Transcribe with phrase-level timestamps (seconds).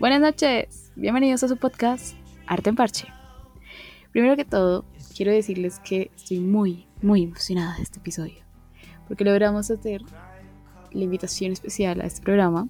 [0.00, 2.14] Buenas noches, bienvenidos a su podcast
[2.46, 3.08] Arte en Parche.
[4.12, 4.84] Primero que todo,
[5.16, 8.44] quiero decirles que estoy muy, muy emocionada de este episodio,
[9.08, 10.02] porque logramos hacer
[10.92, 12.68] la invitación especial a este programa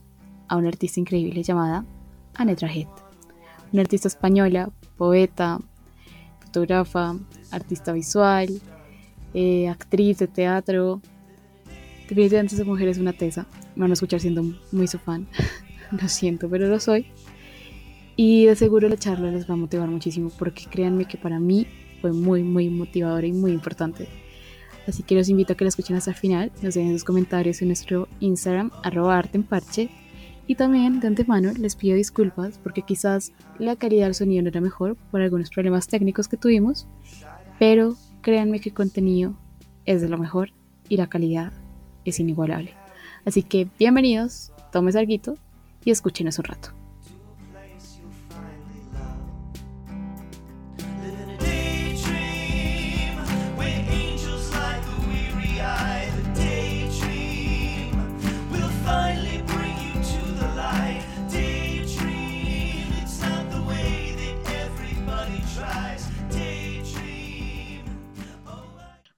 [0.48, 1.84] a una artista increíble llamada
[2.32, 2.88] Annette Rajet,
[3.74, 5.58] una artista española, poeta,
[6.40, 7.14] fotógrafa,
[7.50, 8.48] artista visual,
[9.34, 11.02] eh, actriz de teatro.
[12.08, 13.46] Definitivamente esa mujer es una tesa.
[13.76, 15.28] Me van a escuchar siendo muy su fan.
[16.00, 17.06] lo siento, pero lo soy.
[18.16, 21.66] Y de seguro la charla les va a motivar muchísimo porque créanme que para mí
[22.00, 24.08] fue muy, muy motivadora y muy importante.
[24.88, 27.60] Así que los invito a que la escuchen hasta el final, nos dejen sus comentarios
[27.60, 29.90] en nuestro Instagram, arroba parche.
[30.46, 34.62] Y también de antemano les pido disculpas porque quizás la calidad del sonido no era
[34.62, 36.88] mejor por algunos problemas técnicos que tuvimos,
[37.58, 39.38] pero créanme que el contenido
[39.84, 40.50] es de lo mejor
[40.88, 41.52] y la calidad
[42.06, 42.74] es inigualable.
[43.26, 45.12] Así que bienvenidos, tomes algo
[45.88, 46.68] y escúchenos un rato.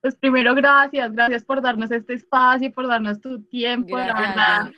[0.00, 4.70] Pues primero, gracias, gracias por darnos este espacio, por darnos tu tiempo, la verdad.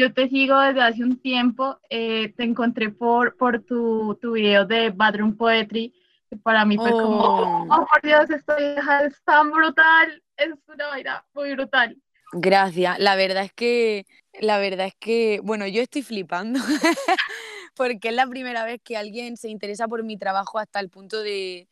[0.00, 4.64] Yo te sigo desde hace un tiempo, eh, te encontré por, por tu, tu video
[4.64, 5.92] de Badroom Poetry,
[6.30, 7.66] que para mí fue como, oh.
[7.70, 11.98] oh, por Dios, esta vieja es tan brutal, es una vaina muy brutal.
[12.32, 14.06] Gracias, la verdad es que,
[14.40, 16.60] la verdad es que, bueno, yo estoy flipando,
[17.76, 21.20] porque es la primera vez que alguien se interesa por mi trabajo hasta el punto
[21.20, 21.68] de,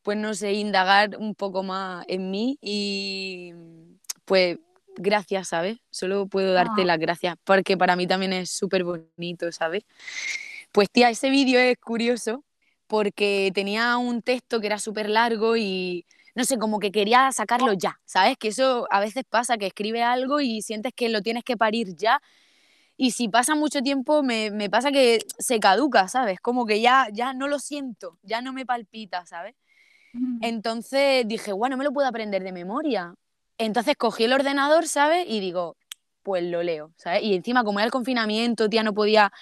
[0.00, 3.52] pues no sé, indagar un poco más en mí y
[4.24, 4.56] pues
[4.98, 5.78] gracias, ¿sabes?
[5.90, 6.84] Solo puedo darte ah.
[6.84, 9.84] las gracias porque para mí también es súper bonito, ¿sabes?
[10.72, 12.44] Pues tía, ese vídeo es curioso
[12.86, 17.72] porque tenía un texto que era súper largo y no sé, como que quería sacarlo
[17.72, 18.36] ya, ¿sabes?
[18.38, 21.96] Que eso a veces pasa, que escribe algo y sientes que lo tienes que parir
[21.96, 22.20] ya.
[22.96, 26.40] Y si pasa mucho tiempo, me, me pasa que se caduca, ¿sabes?
[26.40, 29.54] Como que ya, ya no lo siento, ya no me palpita, ¿sabes?
[30.40, 33.14] Entonces dije, bueno, me lo puedo aprender de memoria.
[33.58, 35.26] Entonces cogí el ordenador, ¿sabes?
[35.28, 35.76] Y digo,
[36.22, 37.22] pues lo leo, ¿sabes?
[37.22, 39.32] Y encima, como era el confinamiento, tía, no podía,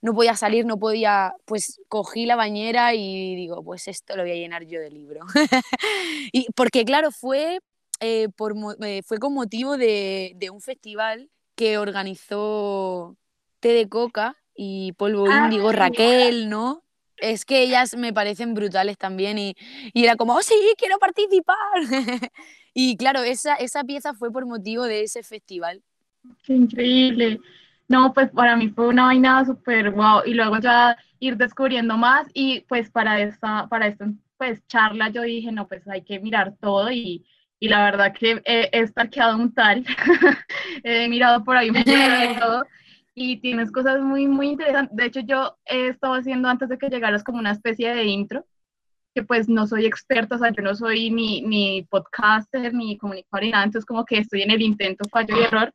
[0.00, 4.32] no podía salir, no podía, pues cogí la bañera y digo, pues esto lo voy
[4.32, 5.20] a llenar yo de libro.
[6.32, 7.60] y porque, claro, fue,
[8.00, 13.16] eh, por, eh, fue con motivo de, de, un festival que organizó
[13.60, 16.84] Té de Coca y Polvo ah, Índigo, Raquel, ¿no?
[17.20, 19.54] Es que ellas me parecen brutales también y,
[19.94, 21.56] era como, oh sí, quiero participar.
[22.74, 25.82] y claro, esa, esa pieza fue por motivo de ese festival.
[26.42, 27.40] Qué increíble.
[27.88, 30.22] No, pues para mí fue una vaina súper wow.
[30.26, 35.22] Y luego ya ir descubriendo más y pues para esta, para esta pues charla yo
[35.22, 37.26] dije, no, pues hay que mirar todo y,
[37.58, 39.84] y la verdad que he, he un tal.
[40.84, 41.70] he mirado por ahí
[42.38, 42.64] todo
[43.18, 44.96] y tienes cosas muy, muy interesantes.
[44.96, 48.46] De hecho, yo he estado haciendo antes de que llegaras como una especie de intro,
[49.14, 53.42] que pues no soy experta, o sea, yo no soy ni, ni podcaster, ni comunicador,
[53.42, 55.74] ni nada, entonces como que estoy en el intento, fallo y error.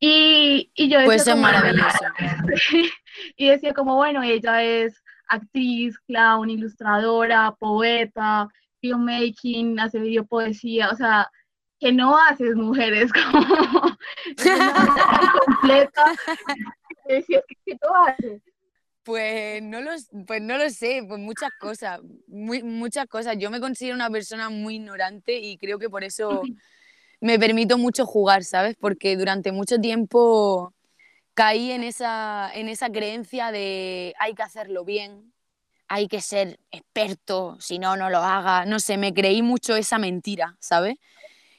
[0.00, 1.06] Y, y yo decía...
[1.06, 2.04] Pues es maravilloso.
[3.36, 8.48] y decía como, bueno, ella es actriz, clown, ilustradora, poeta,
[8.80, 11.30] filmmaking, hace video poesía, o sea,
[11.86, 13.96] que no haces mujeres como
[15.44, 16.16] completa.
[19.04, 19.92] Pues no, lo,
[20.26, 23.36] pues no lo sé, pues muchas cosas, muy, muchas cosas.
[23.38, 26.42] Yo me considero una persona muy ignorante y creo que por eso
[27.20, 28.74] me permito mucho jugar, ¿sabes?
[28.80, 30.74] Porque durante mucho tiempo
[31.34, 35.32] caí en esa, en esa creencia de hay que hacerlo bien,
[35.86, 38.66] hay que ser experto, si no, no lo haga.
[38.66, 40.96] No sé, me creí mucho esa mentira, ¿sabes?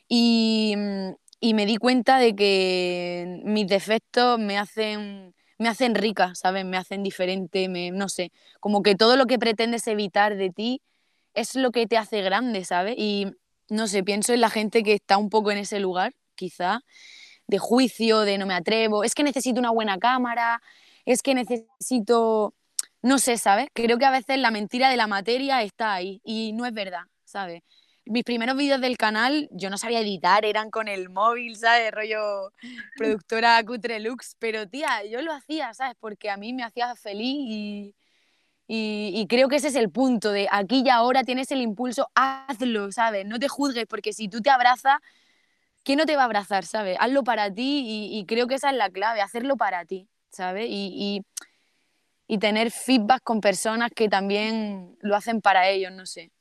[0.09, 6.65] Mm, y, me di cuenta de que mis defectos me hacen, me hacen rica, ¿sabes?
[6.65, 10.81] Me hacen diferente, me, no sé, como que todo lo que pretendes evitar de ti
[11.33, 12.95] es lo que te hace grande, ¿sabes?
[12.97, 13.27] Y
[13.69, 16.81] no sé, pienso en la gente que está un poco en ese lugar, quizá,
[17.47, 20.61] de juicio, de no me atrevo, es que necesito una buena cámara,
[21.05, 22.55] es que necesito,
[23.01, 23.67] no sé, ¿sabes?
[23.73, 27.03] Creo que a veces la mentira de la materia está ahí y no es verdad,
[27.25, 27.63] ¿sabes?
[28.09, 31.91] Mis primeros vídeos del canal yo no sabía editar, eran con el móvil, ¿sabes?
[31.91, 32.51] Rollo
[32.95, 35.95] productora cutre lux, pero tía, yo lo hacía, ¿sabes?
[35.99, 37.95] Porque a mí me hacía feliz y,
[38.67, 42.91] y, creo que ese es el punto de aquí y ahora tienes el impulso, hazlo,
[42.91, 43.25] ¿sabes?
[43.25, 44.97] No te juzgues, porque si tú te abrazas,
[45.83, 46.97] ¿quién no te va a abrazar, ¿sabes?
[46.99, 50.67] Hazlo para ti y, creo que esa es la clave, hacerlo para ti, ¿sabes?
[50.69, 51.23] Y,
[52.27, 56.31] y tener feedback con personas que también lo hacen para ellos, no sé.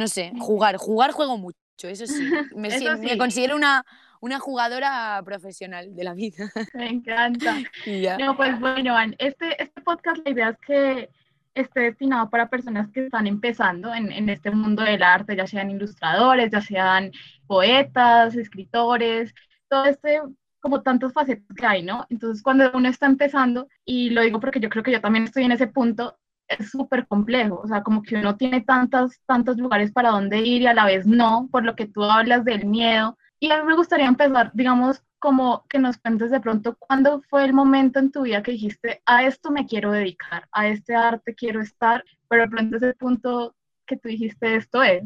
[0.00, 2.14] No sé, jugar, jugar juego mucho, eso sí.
[2.56, 2.70] Me,
[3.00, 3.84] me considero una,
[4.20, 6.50] una jugadora profesional de la vida.
[6.72, 7.58] Me encanta.
[8.18, 11.10] No, pues bueno, este, este podcast la idea es que
[11.54, 15.70] esté destinado para personas que están empezando en, en, este mundo del arte, ya sean
[15.70, 17.12] ilustradores, ya sean
[17.46, 19.34] poetas, escritores,
[19.68, 20.22] todo este
[20.60, 22.06] como tantas facetas que hay, ¿no?
[22.08, 25.44] Entonces, cuando uno está empezando, y lo digo porque yo creo que yo también estoy
[25.44, 26.18] en ese punto,
[26.58, 30.62] es súper complejo, o sea, como que uno tiene tantos, tantos lugares para donde ir
[30.62, 33.16] y a la vez no, por lo que tú hablas del miedo.
[33.38, 37.44] Y a mí me gustaría empezar, digamos, como que nos cuentes de pronto cuándo fue
[37.44, 41.34] el momento en tu vida que dijiste, a esto me quiero dedicar, a este arte
[41.34, 43.54] quiero estar, pero de pronto ese punto
[43.86, 45.04] que tú dijiste, esto es.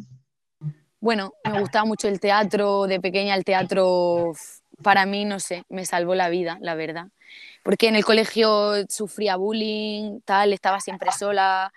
[1.01, 4.33] Bueno, me gustaba mucho el teatro, de pequeña el teatro
[4.83, 7.09] para mí, no sé, me salvó la vida, la verdad.
[7.65, 11.73] Porque en el colegio sufría bullying, tal, estaba siempre sola,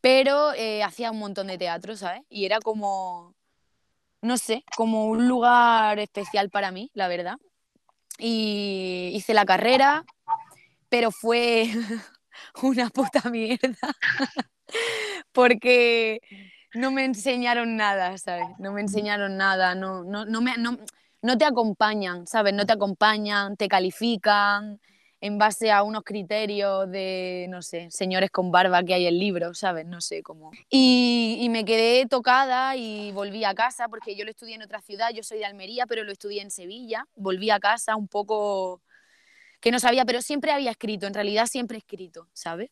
[0.00, 2.22] pero eh, hacía un montón de teatro, ¿sabes?
[2.28, 3.34] Y era como,
[4.22, 7.34] no sé, como un lugar especial para mí, la verdad.
[8.16, 10.04] Y hice la carrera,
[10.88, 11.68] pero fue
[12.62, 13.92] una puta mierda.
[15.32, 16.20] Porque
[16.74, 18.46] no me enseñaron nada, ¿sabes?
[18.60, 20.78] No me enseñaron nada, no, no, no, me, no,
[21.22, 22.54] no te acompañan, ¿sabes?
[22.54, 24.80] No te acompañan, te califican
[25.24, 29.18] en base a unos criterios de, no sé, señores con barba que hay en el
[29.18, 29.86] libro, ¿sabes?
[29.86, 30.50] No sé cómo.
[30.68, 35.12] Y, me quedé tocada y volví a casa porque yo lo estudié en otra ciudad,
[35.14, 37.06] yo soy de Almería, pero lo estudié en Sevilla.
[37.16, 38.82] Volví a casa un poco
[39.62, 42.68] que no sabía, pero siempre había escrito, en realidad siempre he escrito, ¿sabes?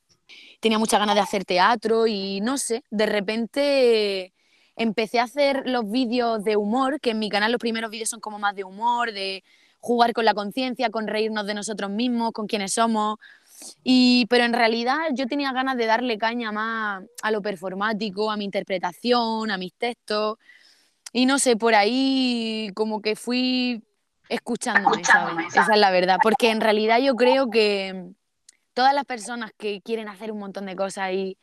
[0.60, 4.34] Tenía muchas ganas de hacer teatro y no sé, de repente
[4.76, 8.20] empecé a hacer los vídeos de humor, que en mi canal los primeros vídeos son
[8.20, 9.42] como más de humor, de
[9.82, 13.18] jugar con la conciencia, con reírnos de nosotros mismos, con quienes somos.
[13.82, 18.36] Y, pero en realidad yo tenía ganas de darle caña más a lo performático, a
[18.36, 20.38] mi interpretación, a mis textos.
[21.12, 23.82] Y no sé, por ahí como que fui
[24.28, 25.48] escuchándome, ¿sabes?
[25.48, 26.18] Esa es la verdad.
[26.22, 28.06] Porque en realidad yo creo que
[28.74, 31.36] todas las personas que quieren hacer un montón de cosas y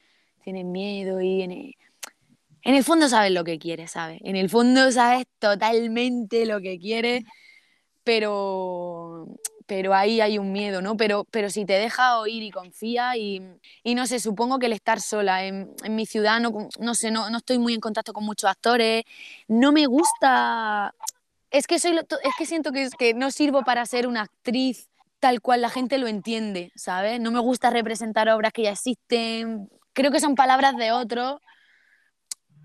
[0.44, 4.19] tienen miedo y en el fondo sabes lo que quieres, ¿sabes?
[4.24, 7.24] En el fondo sabes totalmente lo que quieres,
[8.10, 9.28] pero,
[9.68, 10.98] pero ahí hay un miedo, ¿no?
[10.98, 13.40] Pero, pero si te deja oír y confía y,
[13.84, 17.12] y no sé, supongo que el estar sola en, en mi ciudad, no, no sé,
[17.12, 19.04] no, no, estoy muy en contacto con muchos actores,
[19.48, 20.96] no me gusta...
[21.52, 24.90] Es que, soy, es que siento que, que no sirvo para ser una actriz
[25.20, 27.20] tal cual la gente lo entiende, ¿sabes?
[27.20, 31.42] No me gusta representar obras que ya existen, creo que son palabras de otros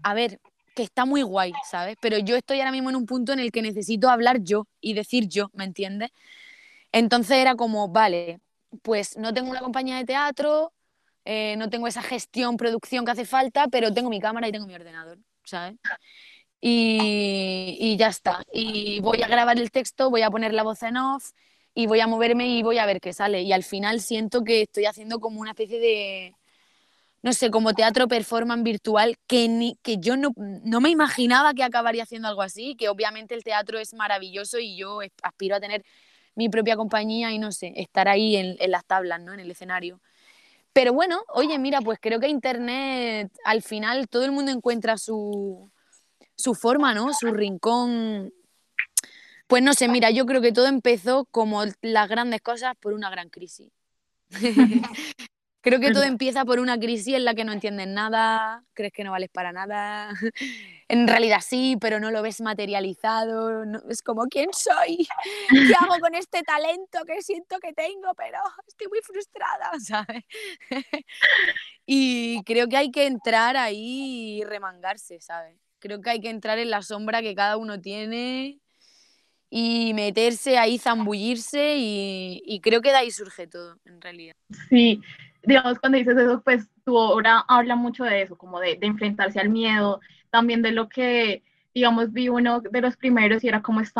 [0.04, 0.38] a ver,
[0.74, 1.96] que está muy guay, ¿sabes?
[2.00, 4.94] Pero yo estoy ahora mismo en un punto en el que necesito hablar yo y
[4.94, 6.10] decir yo, ¿me entiendes?
[6.92, 8.40] Entonces era como, vale,
[8.82, 10.72] pues no tengo una compañía de teatro,
[11.24, 14.66] eh, no tengo esa gestión, producción que hace falta, pero tengo mi cámara y tengo
[14.66, 15.76] mi ordenador, ¿sabes?
[16.60, 18.42] Y, y ya está.
[18.52, 21.30] Y voy a grabar el texto, voy a poner la voz en off
[21.74, 23.42] y voy a moverme y voy a ver qué sale.
[23.42, 26.36] Y al final siento que estoy haciendo como una especie de
[27.24, 32.02] no sé, como teatro performance virtual, que, que yo no, no, me imaginaba que acabaría
[32.02, 35.86] haciendo algo así, que obviamente el teatro es maravilloso y yo aspiro a tener
[36.34, 39.32] mi propia compañía y no sé, estar ahí en, en las tablas, ¿no?
[39.32, 40.02] En el escenario.
[40.74, 45.70] Pero bueno, oye, mira, pues creo que Internet al final todo el mundo encuentra su,
[46.36, 47.14] su forma, ¿no?
[47.14, 48.34] Su rincón.
[49.46, 53.08] Pues no sé, mira, yo creo que todo empezó como las grandes cosas por una
[53.08, 53.72] gran crisis.
[55.64, 59.02] Creo que todo empieza por una crisis en la que no entiendes nada, crees que
[59.02, 60.10] no vales para nada.
[60.86, 63.64] En realidad sí, pero no lo ves materializado.
[63.88, 65.08] es como, ¿quién soy?
[65.48, 68.12] ¿Qué hago con este talento que siento que tengo?
[68.14, 70.24] Pero estoy muy frustrada, ¿sabes?
[71.86, 75.56] Y creo que hay que entrar ahí y remangarse, ¿sabes?
[75.78, 78.60] Creo que hay que entrar en la sombra que cada uno tiene
[79.48, 84.34] y meterse ahí, zambullirse y, y creo que de ahí surge todo, en realidad.
[84.68, 85.00] Sí,
[85.46, 89.50] digamos, cuando dices eso, pues tu obra habla mucho de eso, como de, enfrentarse al
[89.50, 91.42] miedo, también de lo que,
[91.74, 93.92] digamos, vi uno de los primeros y era como es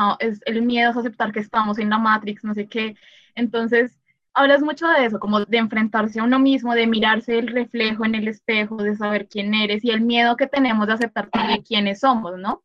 [0.47, 2.97] el miedo a aceptar que estamos en la Matrix, no sé qué.
[3.35, 3.99] Entonces,
[4.35, 8.15] hablas mucho de eso, como de enfrentarse a uno mismo, de mirarse el reflejo en
[8.17, 11.31] el espejo, de saber quién eres y el miedo que tenemos de aceptar
[11.67, 12.63] quiénes somos, ¿no?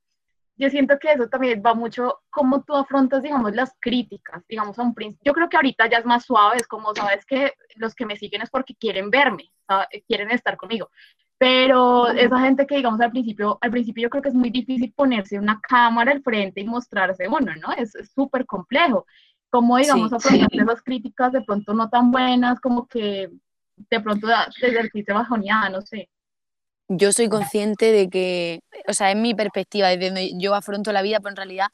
[0.59, 4.83] Yo siento que eso también va mucho como tú afrontas, digamos, las críticas, digamos, a
[4.83, 5.31] un principio.
[5.31, 8.17] Yo creo que ahorita ya es más suave, es como, sabes que los que me
[8.17, 9.51] siguen es porque quieren verme,
[10.05, 10.89] quieren estar conmigo.
[11.37, 14.91] Pero esa gente que, digamos, al principio, al principio yo creo que es muy difícil
[14.93, 17.71] ponerse una cámara al frente y mostrarse uno, ¿no?
[17.71, 19.05] Es súper complejo.
[19.49, 20.15] Como, digamos, sí.
[20.15, 23.29] afrontar esas críticas de pronto no tan buenas, como que
[23.77, 24.27] de pronto
[24.59, 26.09] te sentiste bajoneada, no sé.
[26.89, 31.03] Yo soy consciente de que, o sea, es mi perspectiva, desde donde yo afronto la
[31.03, 31.67] vida, pero en realidad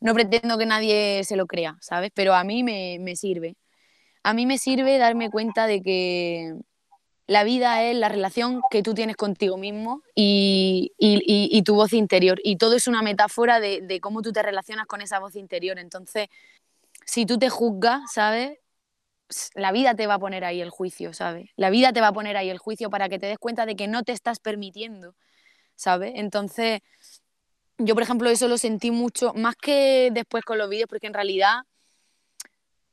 [0.00, 2.10] no pretendo que nadie se lo crea, ¿sabes?
[2.14, 3.56] Pero a mí me, me sirve.
[4.22, 6.54] A mí me sirve darme cuenta de que
[7.26, 12.40] la vida es la relación que tú tienes contigo mismo y, y, tu voz interior.
[12.42, 15.78] Y todo es una metáfora de, de, cómo tú te relacionas con esa voz interior.
[15.78, 16.28] Entonces,
[17.04, 18.58] si tú te juzgas, ¿sabes?
[19.54, 21.50] La vida te va a poner ahí el juicio, ¿sabes?
[21.56, 23.76] La vida te va a poner ahí el juicio para que te des cuenta de
[23.76, 25.14] que no te estás permitiendo,
[25.74, 26.12] ¿sabes?
[26.16, 26.80] Entonces,
[27.78, 31.14] yo, por ejemplo, eso lo sentí mucho, más que después con los vídeos, porque en
[31.14, 31.62] realidad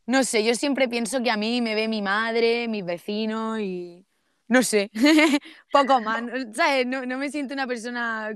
[0.08, 4.06] no sé, yo siempre pienso que a mí me ve mi madre, mis vecinos y,
[4.48, 4.92] no sé,
[5.72, 6.24] poco más,
[6.54, 6.86] ¿sabes?
[6.86, 8.32] No, me siento una persona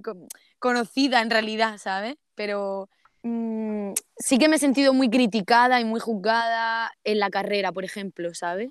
[0.57, 2.15] conocida en realidad, ¿sabes?
[2.33, 2.89] Pero
[3.23, 7.83] mm, sí que me he sentido muy criticada y muy juzgada en la carrera, por
[7.85, 8.69] ejemplo, ¿sabes?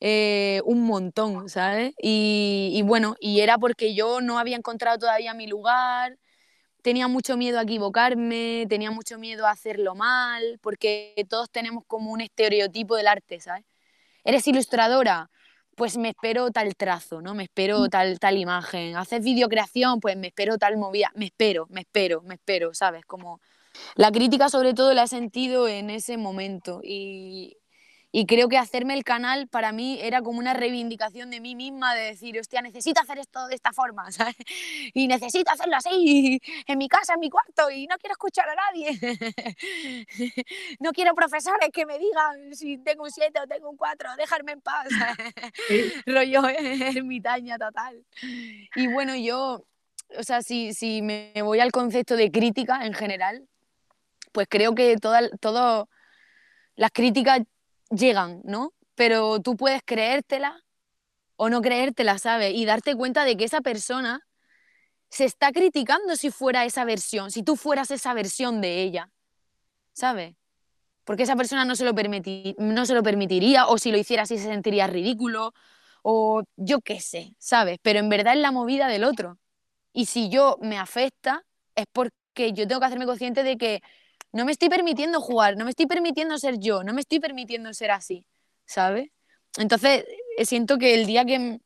[0.00, 1.94] Eh, un montón, ¿sabes?
[2.02, 6.18] Y, y, bueno, y era porque yo no había encontrado todavía mi lugar,
[6.82, 12.12] tenía mucho miedo a equivocarme, tenía mucho miedo a hacerlo mal, porque todos tenemos como
[12.12, 13.64] un estereotipo del arte, ¿sabes?
[14.24, 15.30] ¿Eres ilustradora?
[15.76, 17.34] pues me espero tal trazo, ¿no?
[17.34, 17.88] Me espero mm.
[17.90, 18.96] tal, tal imagen.
[18.96, 21.12] Haces videocreación, pues me espero tal movida.
[21.14, 23.04] Me espero, me espero, me espero, ¿sabes?
[23.04, 23.40] Como
[23.94, 27.56] la crítica sobre todo la he sentido en ese momento y,
[28.18, 31.94] y creo que hacerme el canal para mí era como una reivindicación de mí misma,
[31.94, 34.36] de decir, hostia, necesito hacer esto de esta forma, ¿sabes?
[34.94, 38.54] Y necesito hacerlo así, en mi casa, en mi cuarto, y no quiero escuchar a
[38.54, 38.98] nadie.
[40.80, 44.52] No quiero profesores que me digan si tengo un 7 o tengo un 4, dejarme
[44.52, 44.88] en paz.
[46.06, 48.02] Rollo ermitaña total.
[48.74, 49.66] Y bueno, yo,
[50.18, 53.46] o sea, si, si me voy al concepto de crítica en general,
[54.36, 55.88] pues creo que todas todo,
[56.74, 57.40] las críticas
[57.88, 58.74] llegan, ¿no?
[58.94, 60.62] Pero tú puedes creértela
[61.36, 62.52] o no creértela, ¿sabes?
[62.52, 64.28] Y darte cuenta de que esa persona
[65.08, 69.10] se está criticando si fuera esa versión, si tú fueras esa versión de ella,
[69.94, 70.34] ¿sabes?
[71.04, 71.94] Porque esa persona no se lo,
[72.58, 75.54] no se lo permitiría, o si lo hiciera así se sentiría ridículo,
[76.02, 77.78] o yo qué sé, ¿sabes?
[77.80, 79.38] Pero en verdad es la movida del otro.
[79.94, 83.82] Y si yo me afecta, es porque yo tengo que hacerme consciente de que
[84.36, 87.72] no me estoy permitiendo jugar, no me estoy permitiendo ser yo, no me estoy permitiendo
[87.72, 88.26] ser así,
[88.66, 89.10] ¿sabes?
[89.58, 90.04] Entonces,
[90.36, 91.58] eh, siento que el día que,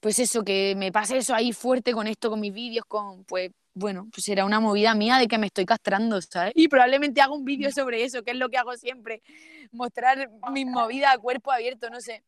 [0.00, 3.50] pues eso, que me pase eso ahí fuerte con esto, con mis vídeos, con, pues,
[3.74, 6.52] bueno, pues será una movida mía de que me estoy castrando, ¿sabes?
[6.56, 9.22] Y probablemente haga un vídeo sobre eso, que es lo que hago siempre,
[9.70, 12.24] mostrar mis movidas a cuerpo abierto, no sé.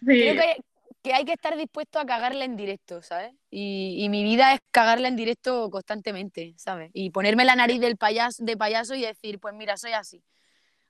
[0.00, 0.56] Creo que,
[1.04, 3.34] que hay que estar dispuesto a cagarla en directo, ¿sabes?
[3.50, 6.90] Y, mi vida es cagarla en directo constantemente, ¿sabes?
[6.94, 10.24] Y ponerme la nariz del payaso, de payaso y decir, pues mira, soy así.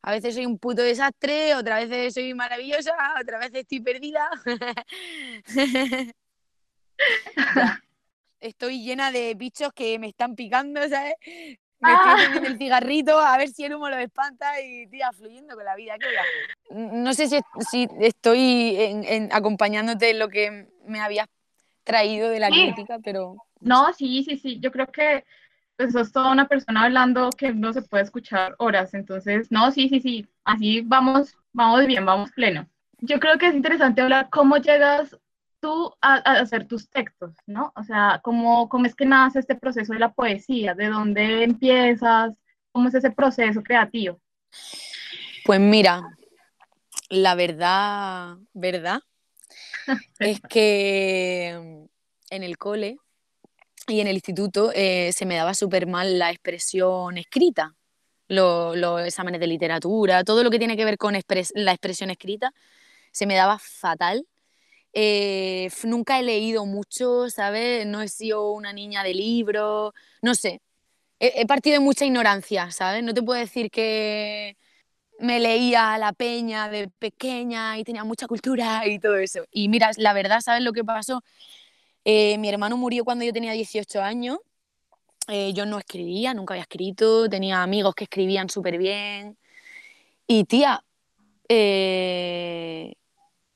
[0.03, 4.31] A veces soy un puto desastre, otra veces soy maravillosa, otra vez estoy perdida.
[8.39, 11.15] Estoy llena de bichos que me están picando, ¿sabes?
[11.85, 12.47] Me estoy ah.
[12.47, 15.95] el cigarrito a ver si el humo lo espanta y tía, fluyendo con la vida.
[16.71, 17.39] No sé si,
[17.71, 21.29] si estoy en, acompañándote en lo que me habías
[21.85, 23.37] traído de la crítica, pero...
[23.61, 25.25] No, sí, sí, sí, yo creo que
[25.77, 29.89] pues sos toda una persona hablando que no se puede escuchar horas, entonces, no, sí,
[29.89, 32.69] sí, sí, así vamos, vamos bien, vamos pleno.
[32.99, 35.17] Yo creo que es interesante hablar cómo llegas
[35.65, 37.73] tú a, hacer tus textos, ¿no?
[37.75, 40.75] O sea, ¿cómo, ¿cómo es que nace este proceso de la poesía?
[40.75, 42.35] ¿De dónde empiezas?
[42.71, 44.21] ¿Cómo es ese proceso creativo?
[45.47, 46.03] Pues mira,
[47.09, 49.01] la verdad, verdad,
[50.19, 51.49] es que
[52.29, 52.99] en el cole
[53.89, 57.75] y en el instituto eh, se me daba súper mal la expresión escrita,
[58.29, 62.53] los exámenes de literatura, todo lo que tiene que ver con la expresión escrita,
[63.13, 64.27] se me daba fatal
[64.95, 67.87] eh, nunca he leído mucho, ¿sabes?
[67.87, 70.61] No he sido una niña de libros, no sé.
[71.21, 73.03] He, partido de mucha ignorancia, ¿sabes?
[73.05, 74.57] No te puedo decir que
[75.21, 79.45] me leía La Peña de pequeña y tenía mucha cultura y todo eso.
[79.51, 81.23] Y mira, la verdad, ¿sabes lo que pasó?
[82.05, 84.39] Eh, mi hermano murió cuando yo tenía 18 años.
[85.29, 89.39] Eh, yo no escribía, nunca había escrito, tenía amigos que escribían súper bien.
[90.27, 90.85] Y tía,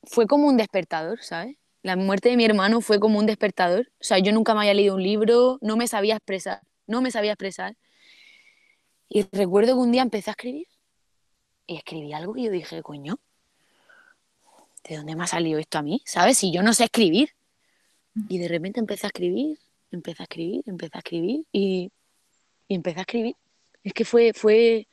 [0.09, 1.57] fue como un despertador, ¿sabes?
[1.83, 3.91] La muerte de mi hermano fue como un despertador.
[4.01, 7.11] O sea, yo nunca me había leído un libro, no me sabía expresar, no me
[7.11, 7.77] sabía expresar.
[9.09, 10.67] Y recuerdo que un día empecé a escribir
[11.67, 13.19] y escribí algo y yo dije, coño,
[14.89, 16.03] ¿de dónde me ha salido esto a mí?
[16.05, 16.39] ¿Sabes?
[16.39, 17.31] Si yo no sé escribir.
[18.29, 19.59] Y de repente empecé a escribir,
[19.93, 21.93] empecé a escribir, empecé a escribir y,
[22.67, 23.37] y empecé a escribir.
[23.85, 24.89] Es que fue, fue,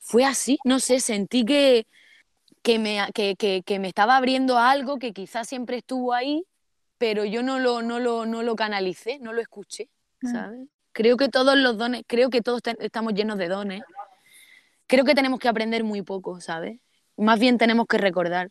[0.00, 1.86] fue así, no sé, sentí que,
[2.62, 6.44] que me, que, que, que me estaba abriendo a algo que quizás siempre estuvo ahí,
[6.98, 9.88] pero yo no lo, no lo, no lo canalicé, no lo escuché,
[10.22, 10.68] ¿sabes?
[10.92, 13.82] Creo que todos los dones, creo que todos estamos llenos de dones.
[14.86, 16.78] Creo que tenemos que aprender muy poco, ¿sabes?
[17.16, 18.50] Más bien tenemos que recordar.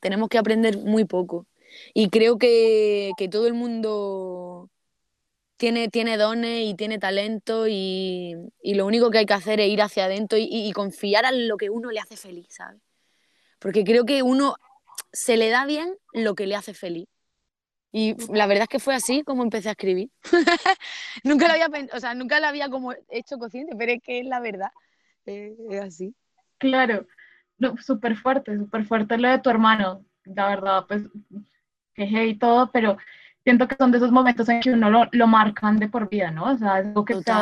[0.00, 1.46] Tenemos que aprender muy poco.
[1.94, 4.68] Y creo que, que todo el mundo
[5.56, 9.68] tiene, tiene dones y tiene talento y, y, lo único que hay que hacer es
[9.68, 12.82] ir hacia adentro y, y, confiar en lo que uno le hace feliz, ¿sabes?
[13.62, 14.56] Porque creo que uno
[15.12, 17.06] se le da bien lo que le hace feliz.
[17.92, 20.10] Y la verdad es que fue así como empecé a escribir.
[21.24, 24.26] nunca lo había o sea, nunca lo había como hecho consciente, pero es que es
[24.26, 24.70] la verdad.
[25.26, 26.14] Eh, es así.
[26.58, 27.06] Claro,
[27.58, 30.04] no, súper fuerte, súper fuerte lo de tu hermano.
[30.24, 31.02] La verdad, pues,
[31.94, 32.96] jeje y todo, pero
[33.44, 36.30] siento que son de esos momentos en que uno lo, lo marcan de por vida,
[36.30, 36.52] ¿no?
[36.52, 37.32] O sea, es algo que te,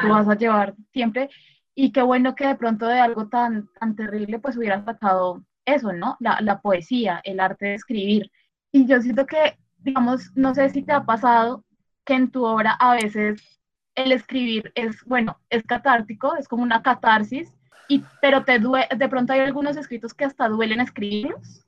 [0.00, 1.28] tú vas a llevar siempre.
[1.74, 5.92] Y qué bueno que de pronto de algo tan, tan terrible, pues hubieras sacado eso,
[5.92, 6.16] ¿no?
[6.20, 8.30] La, la poesía, el arte de escribir.
[8.70, 11.64] Y yo siento que digamos, no sé si te ha pasado
[12.04, 13.60] que en tu obra a veces
[13.94, 17.52] el escribir es, bueno, es catártico, es como una catarsis,
[17.88, 21.66] y, pero te duele, de pronto hay algunos escritos que hasta duelen escribirlos.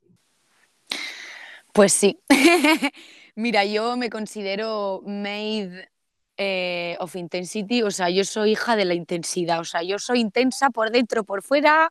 [1.72, 2.18] Pues sí.
[3.36, 5.90] Mira, yo me considero made
[6.36, 10.20] eh, of intensity, o sea, yo soy hija de la intensidad, o sea, yo soy
[10.20, 11.90] intensa por dentro, por fuera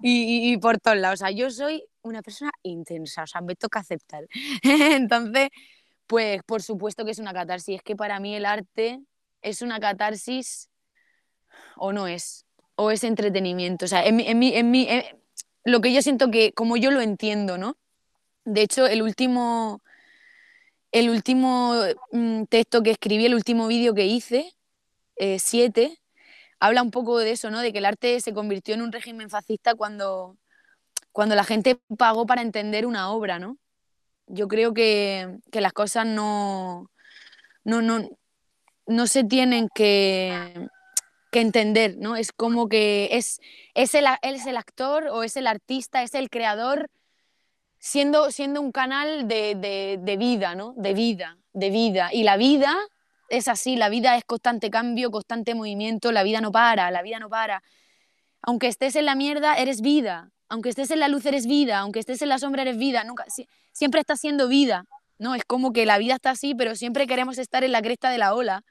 [0.00, 3.80] y, por todos lados, o sea, yo soy una persona intensa, o sea, me toca
[3.80, 4.26] aceptar.
[4.62, 5.48] Entonces,
[6.06, 7.76] pues por supuesto que es una catarsis.
[7.76, 9.00] Es que para mí el arte
[9.40, 10.68] es una catarsis
[11.76, 12.44] o no es,
[12.76, 13.86] o es entretenimiento.
[13.86, 14.88] O sea, en mi, en mi, en mi
[15.64, 17.76] lo que yo siento que, como yo lo entiendo, ¿no?
[18.44, 19.82] De hecho, el último,
[20.94, 21.74] el último
[22.12, 24.54] mm, texto que escribí, el último vídeo que hice,
[25.16, 26.00] eh, siete,
[26.60, 27.60] habla un poco de eso, ¿no?
[27.60, 30.36] De que el arte se convirtió en un régimen fascista cuando
[31.10, 33.56] cuando la gente pagó para entender una obra, ¿no?
[34.26, 36.90] Yo creo que, que las cosas no,
[37.62, 38.08] no, no,
[38.86, 40.68] no se tienen que,
[41.30, 42.16] que, entender, ¿no?
[42.16, 43.40] Es como que es,
[43.74, 46.90] es, el, es el actor o es el artista, es el creador
[47.86, 50.72] siendo, siendo un canal de, de, de vida, ¿no?
[50.76, 52.08] De vida, de vida.
[52.12, 52.74] Y la vida
[53.28, 57.18] es así, la vida es constante cambio, constante movimiento, la vida no para, la vida
[57.18, 57.62] no para.
[58.40, 61.98] Aunque estés en la mierda, eres vida aunque estés en la luz eres vida, aunque
[61.98, 63.24] estés en la sombra eres vida, nunca,
[63.72, 64.84] siempre estás siendo vida,
[65.18, 65.34] ¿no?
[65.34, 68.18] Es como que la vida está así, pero siempre queremos estar en la cresta de
[68.18, 68.62] la ola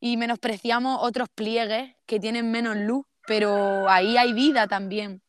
[0.00, 5.22] y menospreciamos otros pliegues que tienen menos luz, pero ahí hay vida también.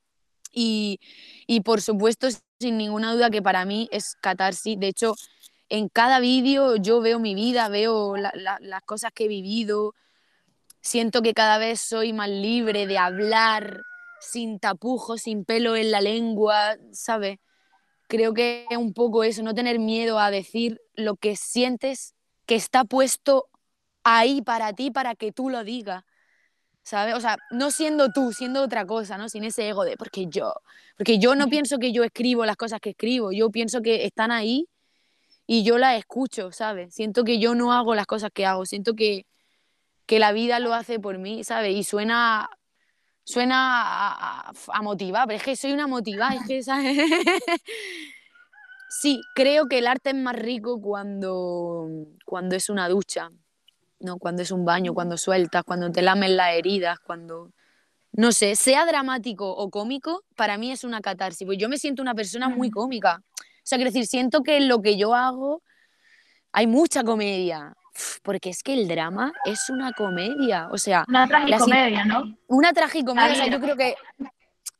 [0.56, 1.00] Y,
[1.46, 4.80] y por supuesto, sin ninguna duda que para mí es catarsis.
[4.80, 5.16] De hecho,
[5.70, 9.94] en cada vídeo yo veo mi vida, veo la, la, las cosas que he vivido,
[10.82, 13.82] siento que cada vez soy más libre de hablar,
[14.22, 17.40] sin tapujos, sin pelo en la lengua, ¿sabes?
[18.08, 22.14] Creo que es un poco eso, no tener miedo a decir lo que sientes
[22.46, 23.50] que está puesto
[24.04, 26.04] ahí para ti, para que tú lo digas,
[26.86, 27.16] ¿sabes?
[27.16, 29.28] O sea, no siendo tú, siendo otra cosa, ¿no?
[29.28, 30.54] Sin ese ego de porque yo,
[30.98, 34.32] porque yo no pienso que yo escribo las cosas que escribo, yo pienso que están
[34.32, 34.68] ahí
[35.48, 36.94] y yo las escucho, ¿sabes?
[36.96, 39.26] Siento que yo no hago las cosas que hago, siento que,
[40.06, 41.76] que la vida lo hace por mí, ¿sabes?
[41.76, 42.50] Y suena
[43.24, 46.96] suena a, a, motivar, pero es que soy una motivada, es que, ¿sabes?
[48.90, 51.88] sí, creo que el arte es más rico cuando,
[52.26, 53.32] cuando es una ducha,
[54.00, 54.18] ¿no?
[54.18, 57.52] Cuando es un baño, cuando sueltas, cuando te lamen las heridas, cuando...
[58.12, 61.46] No sé, sea dramático o cómico, para mí es una catarsis.
[61.46, 63.22] Pues yo me siento una persona muy cómica.
[63.38, 65.62] O sea, quiero decir, siento que en lo que yo hago
[66.54, 67.76] hay mucha comedia,
[68.24, 71.04] porque es que el drama es una comedia, o sea...
[71.10, 72.38] Una tragicomedia, ¿no?
[72.48, 73.96] Una tragicomedia, o sea, yo creo que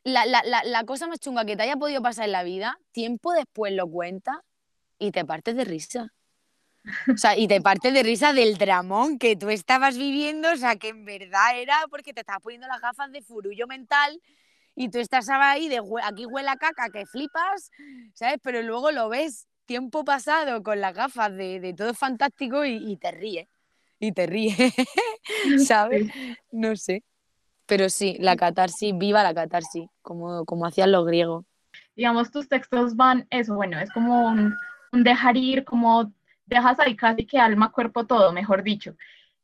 [0.06, 2.80] la, la, la, la, cosa más chunga que te haya podido pasar en la vida,
[2.94, 4.38] tiempo después lo cuentas
[5.00, 6.14] y te partes de risa.
[7.14, 10.76] O sea, y te partes de risa del dramón que tú estabas viviendo, o sea,
[10.76, 14.22] que en verdad era porque te estabas poniendo las gafas de furullo mental
[14.76, 17.72] y tú estás ahí de aquí huele a caca que flipas,
[18.14, 18.38] ¿sabes?
[18.44, 22.98] Pero luego lo ves tiempo pasado con las gafas de, de todo fantástico y, y,
[22.98, 23.48] te ríes.
[24.00, 24.58] Y te ríes,
[25.66, 26.12] ¿sabes?
[26.52, 27.04] No sé.
[27.66, 31.46] Pero sí, la catarsis, viva la catarsis, como, como hacían los griegos.
[31.96, 34.56] Digamos, tus textos van, eso, bueno, es como un,
[34.92, 36.12] un dejar ir, como
[36.46, 38.96] dejas ahí casi que alma, cuerpo, todo, mejor dicho.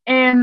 [0.05, 0.33] Eh,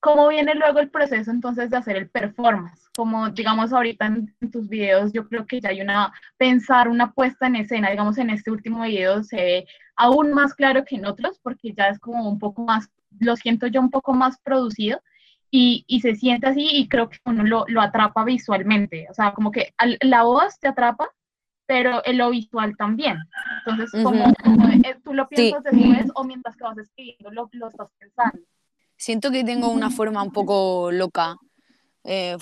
[0.00, 2.88] ¿Cómo viene luego el proceso entonces de hacer el performance?
[2.96, 7.12] Como digamos ahorita en, en, tus videos, yo creo que ya hay una, pensar una
[7.12, 11.06] puesta en escena, digamos en este último video se ve aún más claro que en
[11.06, 15.00] otros, porque ya es como un poco más, lo siento yo un poco más producido.
[15.50, 19.32] y, y, se siente así y creo que uno lo, lo atrapa visualmente, o sea,
[19.32, 21.10] como que la voz te atrapa,
[21.68, 23.18] pero en lo visual también.
[23.58, 24.42] Entonces, como, uh -huh.
[24.42, 25.76] como eh, tú lo piensas sí.
[25.76, 28.42] después o mientras que vas escribiendo lo, lo estás pensando.
[28.96, 31.36] Siento que tengo una forma un poco loca
[32.04, 32.38] eh,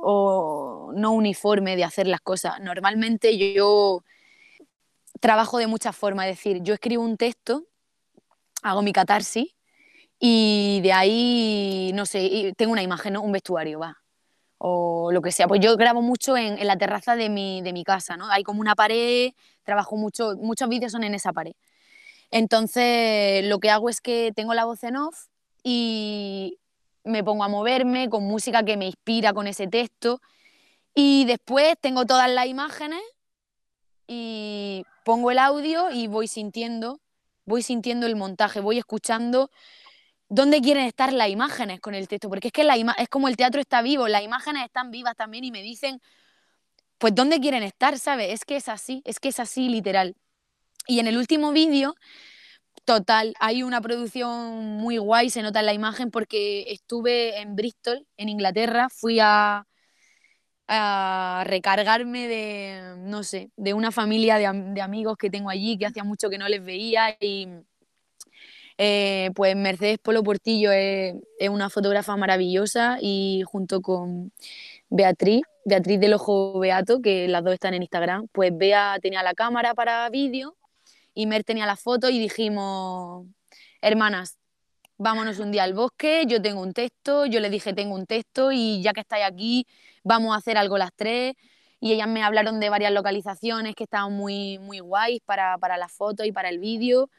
[0.00, 2.60] o no uniforme de hacer las cosas.
[2.60, 4.04] Normalmente yo
[5.20, 7.64] trabajo de muchas formas, es decir, yo escribo un texto,
[8.62, 9.56] hago mi catarsis
[10.20, 13.22] y de ahí, no sé, tengo una imagen, ¿no?
[13.22, 14.01] un vestuario, va,
[14.64, 15.48] o lo que sea.
[15.48, 18.30] Pues yo grabo mucho en, la terraza de mi, de mi casa, ¿no?
[18.30, 19.32] Hay como una pared,
[19.64, 21.54] trabajo mucho, muchos vídeos son en esa pared.
[22.30, 25.26] Entonces, lo que hago es que tengo la voz en off
[25.64, 26.60] y
[27.02, 30.20] me pongo a moverme con música que me inspira con ese texto
[30.94, 33.02] y después tengo todas las imágenes
[34.06, 37.00] y pongo el audio y voy sintiendo,
[37.46, 39.50] voy sintiendo el montaje, voy escuchando
[40.32, 43.36] dónde quieren estar las imágenes con el texto, porque es que la es como el
[43.36, 46.00] teatro está vivo, las imágenes están vivas también y me dicen,
[46.98, 48.32] pues dónde quieren estar, ¿sabes?
[48.32, 50.16] Es que es así, es que es así literal.
[50.86, 51.94] Y en el último vídeo,
[52.84, 58.06] total, hay una producción muy guay, se nota en la imagen porque estuve en Bristol,
[58.16, 59.66] en Inglaterra, fui a,
[60.68, 65.86] a recargarme de, no sé, de una familia de, de, amigos que tengo allí que
[65.86, 67.48] hacía mucho que no les veía y
[68.84, 71.14] eh, pues Mercedes Polo Portillo es,
[71.48, 74.32] una fotógrafa maravillosa y junto con
[74.90, 79.34] Beatriz, Beatriz del Ojo Beato, que las dos están en Instagram, pues Bea tenía la
[79.34, 80.56] cámara para vídeo
[81.14, 83.28] y Mer tenía la foto y dijimos,
[83.82, 84.36] hermanas,
[84.98, 88.50] vámonos un día al bosque, yo tengo un texto, yo les dije tengo un texto
[88.50, 89.64] y ya que estáis aquí,
[90.02, 91.34] vamos a hacer algo las tres.
[91.78, 95.88] Y ellas me hablaron de varias localizaciones que estaban muy, muy guays para, para la
[95.88, 97.10] foto y para el vídeo.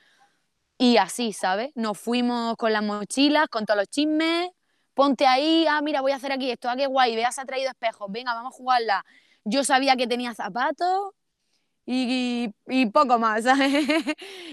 [0.78, 1.72] Y así, ¿sabes?
[1.76, 4.50] Nos fuimos con las mochilas, con todos los chismes,
[4.94, 7.70] ponte ahí, ah, mira, voy a hacer aquí esto, ah, qué guay, veas, ha traído
[7.70, 9.06] espejos, venga, vamos a jugarla.
[9.46, 11.14] Yo sabía que tenía zapatos
[11.86, 12.50] y,
[12.94, 13.74] poco más, ¿sabes?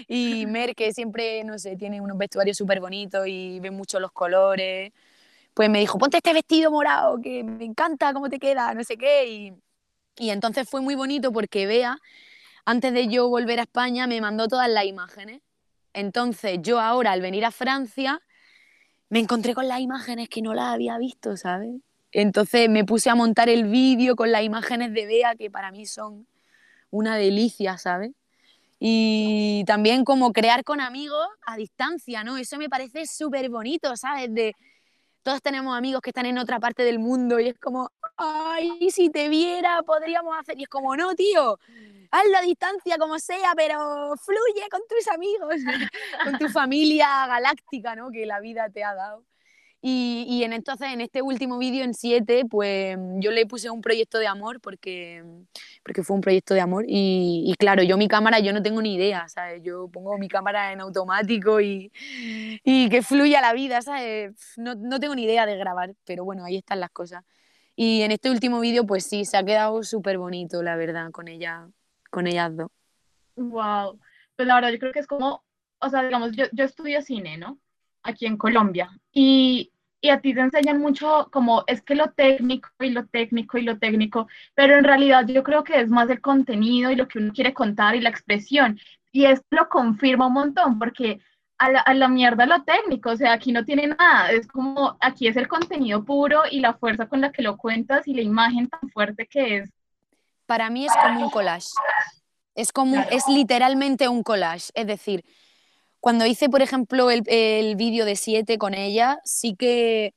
[0.07, 4.11] y Mer, que siempre, no sé, tiene unos vestuarios súper bonitos y ve mucho los
[4.11, 4.91] colores,
[5.53, 8.97] pues me dijo, ponte este vestido morado, que me encanta cómo te queda, no sé
[8.97, 9.27] qué.
[9.27, 9.53] Y,
[10.17, 11.97] y entonces fue muy bonito porque Bea,
[12.65, 15.41] antes de yo volver a España, me mandó todas las imágenes.
[15.93, 18.21] Entonces yo ahora, al venir a Francia,
[19.09, 21.81] me encontré con las imágenes que no las había visto, ¿sabes?
[22.11, 25.85] Entonces me puse a montar el vídeo con las imágenes de Bea, que para mí
[25.85, 26.27] son
[26.89, 28.11] una delicia, ¿sabes?
[28.79, 32.37] Y también como crear con amigos a distancia, ¿no?
[32.37, 34.33] Eso me parece súper bonito, ¿sabes?
[34.33, 34.55] De,
[35.23, 39.09] todos tenemos amigos que están en otra parte del mundo y es como, ay, si
[39.09, 40.59] te viera, podríamos hacer.
[40.59, 41.59] Y es como, no, tío,
[42.11, 45.55] hazlo a distancia como sea, pero fluye con tus amigos,
[46.23, 48.11] con tu familia galáctica, ¿no?
[48.11, 49.23] Que la vida te ha dado.
[49.83, 53.81] Y, y en, entonces en este último vídeo, en 7, pues yo le puse un
[53.81, 55.23] proyecto de amor porque,
[55.83, 56.85] porque fue un proyecto de amor.
[56.87, 59.63] Y, y, claro, yo mi cámara, yo no tengo ni idea, ¿sabes?
[59.63, 61.91] Yo pongo mi cámara en automático y,
[62.63, 64.35] y que fluya la vida, ¿sabes?
[64.57, 67.23] No, no tengo ni idea de grabar, pero bueno, ahí están las cosas.
[67.75, 71.27] Y en este último vídeo, pues sí, se ha quedado súper bonito, la verdad, con,
[71.27, 71.67] ella,
[72.09, 72.67] con ellas dos.
[73.35, 73.99] Wow.
[74.35, 75.43] Pues la verdad, yo creo que es como,
[75.79, 77.59] o sea, digamos, yo, yo estudio cine, ¿no?
[78.03, 78.89] aquí en Colombia.
[79.11, 83.57] Y, y, a ti te enseñan mucho como es que lo técnico y lo técnico
[83.57, 87.07] y lo técnico, pero en realidad yo creo que es más el contenido y lo
[87.07, 88.79] que uno quiere contar y la expresión.
[89.11, 91.19] Y esto lo confirma un montón porque
[91.61, 94.97] a la, a la mierda lo técnico, o sea, aquí no tiene nada, es como
[94.99, 98.23] aquí es el contenido puro y la fuerza con la que lo cuentas y la
[98.23, 99.69] imagen tan fuerte que es.
[100.47, 101.69] Para mí es como un collage.
[102.55, 105.23] Es como es literalmente un collage, es decir,
[105.99, 110.15] cuando hice, por ejemplo, el, el vídeo de 7 con ella, sí que,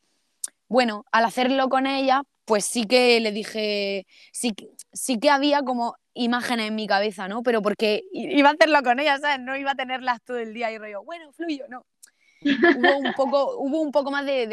[0.66, 4.54] bueno, al hacerlo con ella, pues sí que le dije, sí,
[4.92, 7.42] sí que había como imágenes en mi cabeza, ¿no?
[7.42, 9.40] Pero porque iba a hacerlo con ella, ¿sabes?
[9.40, 11.84] No iba a tenerlas todo el día y rollo, bueno, fluyo, no.
[12.42, 14.46] hubo, un poco, hubo un poco más de,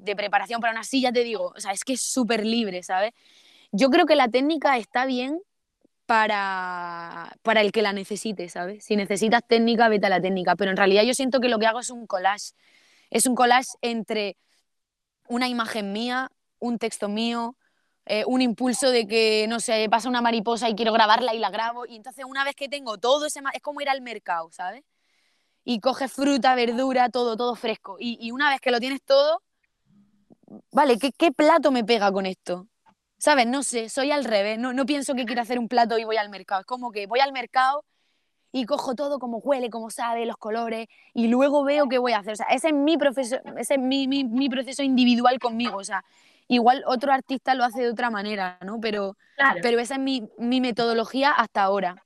[0.00, 2.82] de, preparación, pero aún así ya te digo, o sea, es que es súper libre,
[2.82, 3.12] ¿sabes?
[3.72, 5.40] Yo creo que la técnica está bien
[6.06, 8.84] para, para el que la necesite, ¿sabes?
[8.84, 11.66] Si necesitas técnica, vete a la técnica, pero en realidad yo siento que lo que
[11.66, 12.52] hago es un collage.
[13.10, 14.36] Es un collage entre
[15.28, 17.56] una imagen mía, un texto mío,
[18.06, 21.50] eh, un impulso de que, no sé, pasa una mariposa y quiero grabarla y la
[21.50, 21.86] grabo.
[21.86, 23.40] Y entonces una vez que tengo todo ese...
[23.52, 24.84] Es como ir al mercado, ¿sabes?
[25.64, 27.96] Y coges fruta, verdura, todo, todo fresco.
[27.98, 29.42] Y, y una vez que lo tienes todo,
[30.72, 32.68] vale, ¿qué, ¿qué plato me pega con esto?
[33.18, 33.46] ¿Sabes?
[33.46, 34.58] No sé, soy al revés.
[34.58, 36.60] No, no pienso que quiero hacer un plato y voy al mercado.
[36.60, 37.84] Es como que voy al mercado
[38.52, 42.18] y cojo todo como huele, como sabe, los colores, y luego veo qué voy a
[42.18, 42.34] hacer.
[42.34, 45.76] O sea, ese es mi, proceso, ese es mi, mi, mi proceso individual conmigo.
[45.76, 46.04] O sea,
[46.48, 48.80] igual otro artista lo hace de otra manera, ¿no?
[48.80, 49.58] Pero, Claro.
[49.62, 51.96] pero esa es mi, mi metodología hasta ahora.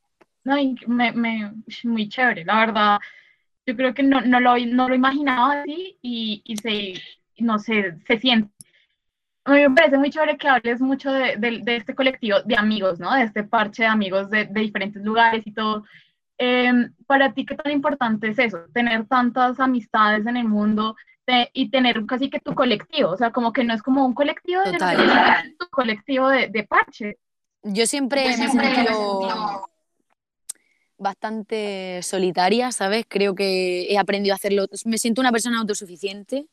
[0.44, 1.52] No, me, me-
[1.84, 2.98] muy chévere, la verdad.
[3.66, 6.94] Yo creo que no, no lo, no lo imaginaba así y, y se,
[7.38, 8.50] no sé, se siente.
[9.44, 12.56] A mí me parece muy chévere que hables mucho de, de- de este colectivo de
[12.56, 13.14] amigos, ¿no?
[13.14, 15.84] De este parche de amigos de, de diferentes lugares y todo.
[16.38, 18.64] Em, para ti, ¿qué tan importante es eso?
[18.74, 23.30] Tener tantas amistades en el mundo de- y tener casi que tu colectivo, o sea,
[23.30, 24.78] como que no es como un colectivo de
[25.58, 27.18] tu colectivo de, de parche.
[27.62, 29.68] Yo siempre me he sentido
[30.98, 33.04] bastante solitaria, ¿sabes?
[33.08, 34.66] Creo que he aprendido a hacerlo.
[34.84, 36.46] Me siento una persona autosuficiente.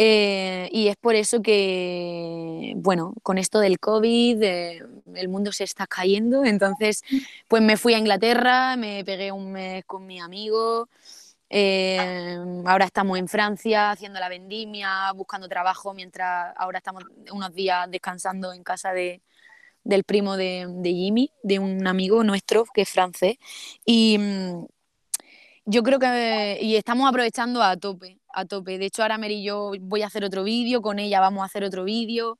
[0.00, 4.82] eh, y es por eso que, bueno, con esto del COVID, eh,
[5.14, 6.44] el mundo se está cayendo.
[6.44, 7.02] Entonces,
[7.48, 10.88] pues me fui a Inglaterra, me pegué un mes con mi amigo.
[11.50, 17.90] Eh, ahora estamos en Francia haciendo la vendimia, buscando trabajo, mientras ahora estamos unos días
[17.90, 19.22] descansando en casa de,
[19.84, 23.36] del primo de, de Jimmy, de un amigo nuestro que es francés.
[23.84, 24.66] Y mm,
[25.64, 28.78] yo creo que y estamos aprovechando a tope, a tope.
[28.78, 31.46] De hecho, ahora Mary y yo voy a hacer otro vídeo, con ella vamos a
[31.46, 32.38] hacer otro vídeo,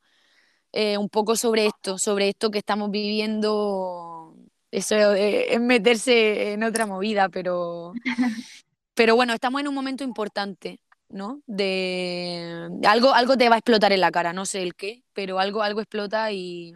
[0.73, 4.35] eh, un poco sobre esto, sobre esto que estamos viviendo.
[4.71, 7.93] Eso eh, es meterse en otra movida, pero,
[8.99, 10.81] pero bueno, estamos en un momento importante.
[11.09, 11.41] ¿no?
[11.47, 15.39] De algo, algo te va a explotar en la cara, no sé el qué, pero
[15.39, 16.75] algo, algo explota y,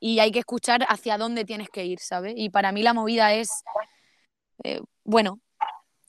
[0.00, 2.32] y hay que escuchar hacia dónde tienes que ir, ¿sabes?
[2.36, 3.50] Y para mí la movida es,
[4.64, 5.40] eh, bueno,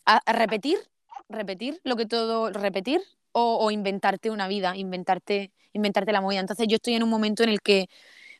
[0.06, 0.80] a, repetir,
[1.28, 3.02] repetir lo que todo, repetir
[3.34, 6.40] o, o inventarte una vida, inventarte, inventarte la movida.
[6.40, 7.88] Entonces yo estoy en un momento en el que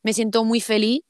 [0.02, 1.02] me siento muy feliz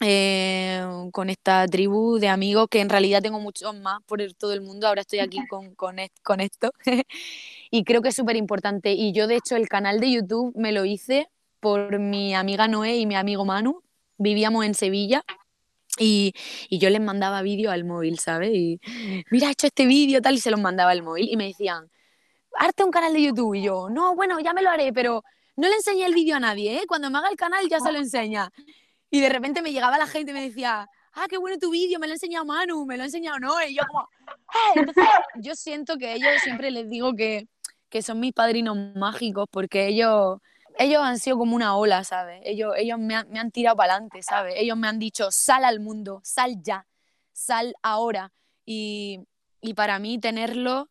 [0.00, 4.52] eh, con esta tribu de amigos que en realidad tengo muchos más por el- todo
[4.52, 4.86] el mundo.
[4.88, 6.70] Ahora estoy aquí con, con, est- con esto
[7.70, 8.92] y creo que es súper importante.
[8.92, 11.28] Y yo, de hecho, el canal de YouTube me lo hice
[11.60, 13.82] por mi amiga Noé y mi amigo Manu.
[14.18, 15.24] Vivíamos en Sevilla
[15.98, 16.32] y,
[16.68, 18.50] y yo les mandaba vídeos al móvil, ¿sabes?
[18.54, 18.80] Y
[19.30, 21.90] mira, he hecho este vídeo tal y se los mandaba al móvil y me decían,
[22.54, 23.54] hazte un canal de YouTube.
[23.56, 25.24] Y yo, no, bueno, ya me lo haré, pero
[25.56, 26.86] no le enseñé el vídeo a nadie, ¿eh?
[26.88, 28.52] Cuando me haga el canal ya se lo enseña.
[29.10, 31.98] Y de repente me llegaba la gente y me decía, ah, qué bueno tu vídeo,
[31.98, 33.70] me lo ha enseñado Manu, me lo ha enseñado Noé.
[33.70, 34.80] Y yo como, "Eh".
[34.80, 35.04] Entonces,
[35.36, 37.46] yo siento que ellos siempre les digo que,
[37.88, 40.40] que son mis padrinos mágicos porque ellos,
[40.78, 42.40] ellos han sido como una ola, ¿sabes?
[42.44, 44.54] Ellos, ellos me, han, me han tirado para adelante, ¿sabes?
[44.56, 46.86] Ellos me han dicho, sal al mundo, sal ya,
[47.32, 48.30] sal ahora.
[48.66, 49.20] Y,
[49.62, 50.88] y para mí tenerlo,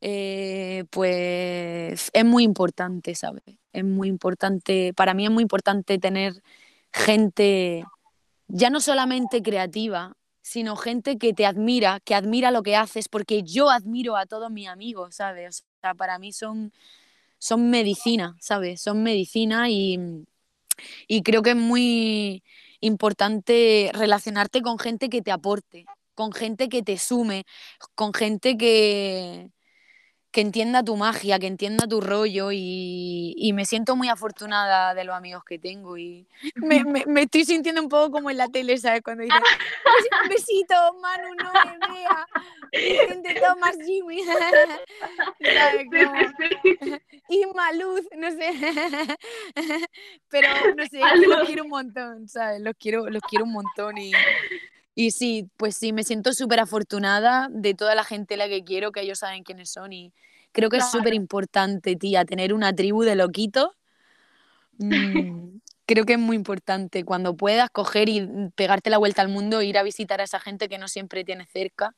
[0.00, 3.44] eh, pues es muy importante, ¿sabes?
[3.72, 6.42] Es muy importante, para mí es muy importante tener
[6.92, 7.84] gente
[8.48, 13.42] ya no solamente creativa, sino gente que te admira, que admira lo que haces, porque
[13.42, 15.64] yo admiro a todos mis amigos, ¿sabes?
[15.78, 16.72] O sea, para mí son,
[17.38, 18.80] son medicina, ¿sabes?
[18.82, 19.98] Son medicina y,
[21.06, 22.42] y creo que es muy
[22.80, 27.44] importante relacionarte con gente que te aporte, con gente que te sume,
[27.94, 29.50] con gente que,
[30.32, 35.02] que entienda tu magia, que entienda tu rollo y, y me siento muy afortunada de
[35.04, 38.48] los amigos que tengo y me, me- me estoy sintiendo un poco como en la
[38.48, 39.02] tele, ¿sabes?
[39.02, 39.42] Cuando dicen,
[40.22, 42.26] un besito, Manu, no me vea,
[42.72, 44.68] Vicente Tomás, Jimmy, ¿sabes?
[45.40, 47.22] Sí, Como- sí, sí.
[47.28, 48.50] Isma, Luz, no sé.
[50.28, 52.60] Pero no sé, los quiero un montón, ¿sabes?
[52.60, 54.12] Los quiero, los quiero un montón y,
[54.94, 58.64] y sí, pues sí, me siento súper afortunada de toda la gente a la que
[58.64, 60.12] quiero, que ellos saben quiénes son y
[60.52, 63.70] creo que es súper importante, tía, tener una tribu de loquitos.
[64.78, 69.62] Mm, creo que es muy importante cuando puedas coger y pegarte la vuelta al mundo,
[69.62, 71.94] ir a visitar a esa gente que no siempre tienes cerca.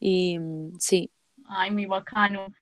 [0.00, 1.10] Y mm, sí,
[1.48, 2.52] Ay, muy bacano.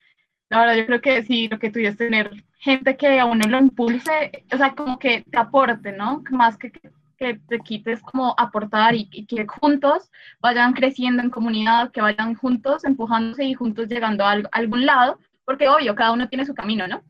[0.49, 3.47] La verdad, yo creo que sí, lo que tú dices, tener gente que a uno
[3.47, 6.23] lo impulse, o sea, como que te aporte, ¿no?
[6.31, 11.91] Más que que que te quites como aportar y, que juntos vayan creciendo en comunidad,
[11.91, 16.29] que vayan juntos empujándose y juntos llegando a, al- algún lado, porque obvio, cada uno
[16.29, 17.03] tiene su camino, ¿no?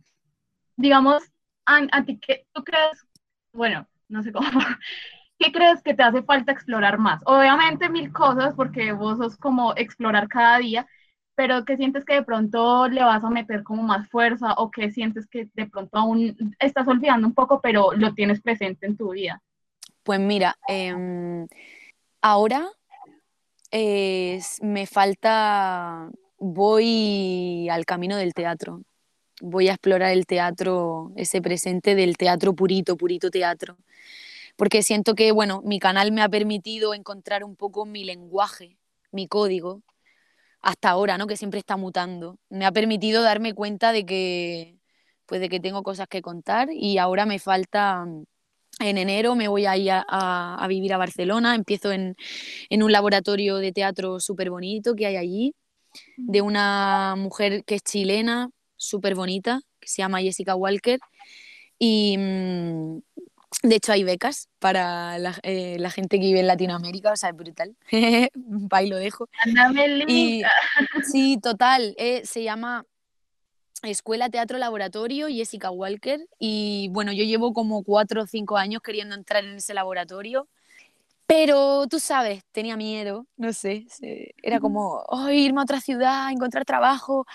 [0.76, 1.24] Digamos,
[1.66, 3.06] a, ti, ¿qué tú crees?
[3.54, 4.48] Bueno, no sé cómo.
[5.40, 7.22] ¿Qué crees que te hace falta explorar más?
[7.26, 10.88] Obviamente mil cosas, porque vos sos como explorar cada día,
[11.36, 14.92] pero ¿qué sientes que de pronto le vas a meter como más fuerza o qué
[14.92, 19.12] sientes que de pronto aún estás olvidando un poco, pero lo tienes presente en tu
[19.14, 19.42] vida?
[20.08, 21.48] Pues mira, em,
[22.22, 22.72] ahora
[24.62, 28.84] me falta, voy al camino del teatro,
[29.42, 33.76] voy a explorar el teatro, ese presente del teatro purito, purito teatro,
[34.56, 38.78] porque siento que, bueno, mi canal me ha permitido encontrar un poco mi lenguaje,
[39.12, 39.82] mi código,
[40.62, 41.28] hasta ahora, ¿no?
[41.28, 42.38] Que siempre está mutando.
[42.50, 44.78] Me ha permitido darme cuenta de que,
[45.26, 48.06] pues de que tengo cosas que contar y ahora me falta
[48.80, 52.16] en enero me voy a ir a, vivir a Barcelona, empiezo en,
[52.70, 55.56] un laboratorio de teatro súper bonito que hay allí,
[56.16, 61.00] de una mujer que es chilena, súper bonita, que se llama Jessica Walker.
[61.80, 63.00] Y mm,
[63.64, 67.36] de hecho hay becas para eh, la, gente que vive en Latinoamérica, o sea, es
[67.36, 67.76] brutal.
[68.72, 69.28] Ahí lo dejo.
[70.08, 70.44] Y,
[71.04, 72.86] sí, total, eh, se llama
[73.84, 79.16] Escuela Teatro Laboratorio Jessica Walker y bueno, yo llevo como cuatro o cinco años queriendo
[79.16, 80.48] entrar en ese laboratorio,
[81.26, 83.86] pero tú sabes, tenía miedo, no sé,
[84.42, 87.26] era como irme a otra ciudad, encontrar trabajo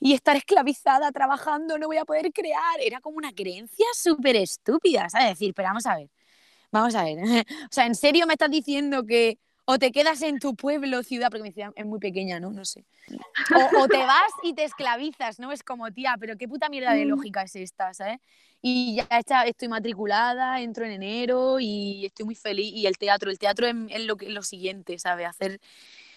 [0.00, 5.08] y estar esclavizada trabajando, no voy a poder crear, era como una creencia súper estúpida,
[5.10, 5.28] ¿sabes?
[5.28, 6.10] Decir, pero vamos a ver,
[6.72, 7.18] vamos a ver,
[7.70, 11.30] o sea, ¿en serio me estás diciendo que o te quedas en tu pueblo, ciudad,
[11.30, 12.50] porque mi ciudad es muy pequeña, ¿no?
[12.50, 12.84] No sé.
[13.78, 15.52] O, te vas y te esclavizas, ¿no?
[15.52, 17.08] Es como, tía, pero qué puta mierda de mm.
[17.08, 18.18] lógica es esta, ¿sabes?
[18.62, 22.72] Y ya está, estoy matriculada, entro en enero y estoy muy feliz.
[22.74, 25.26] Y el teatro, el teatro es, lo, lo siguiente, ¿sabes?
[25.26, 25.60] Hacer,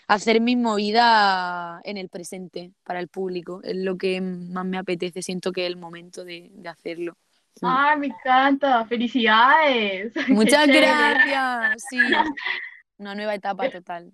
[0.07, 3.61] hacer mi movida en el presente para el público.
[3.63, 7.17] Es lo que más me apetece, siento que es el momento de, de hacerlo.
[7.61, 8.85] ¡Ay, me encanta!
[8.85, 10.13] ¡Felicidades!
[10.29, 11.83] Muchas gracias.
[11.89, 11.97] Sí,
[12.97, 14.13] una nueva etapa total.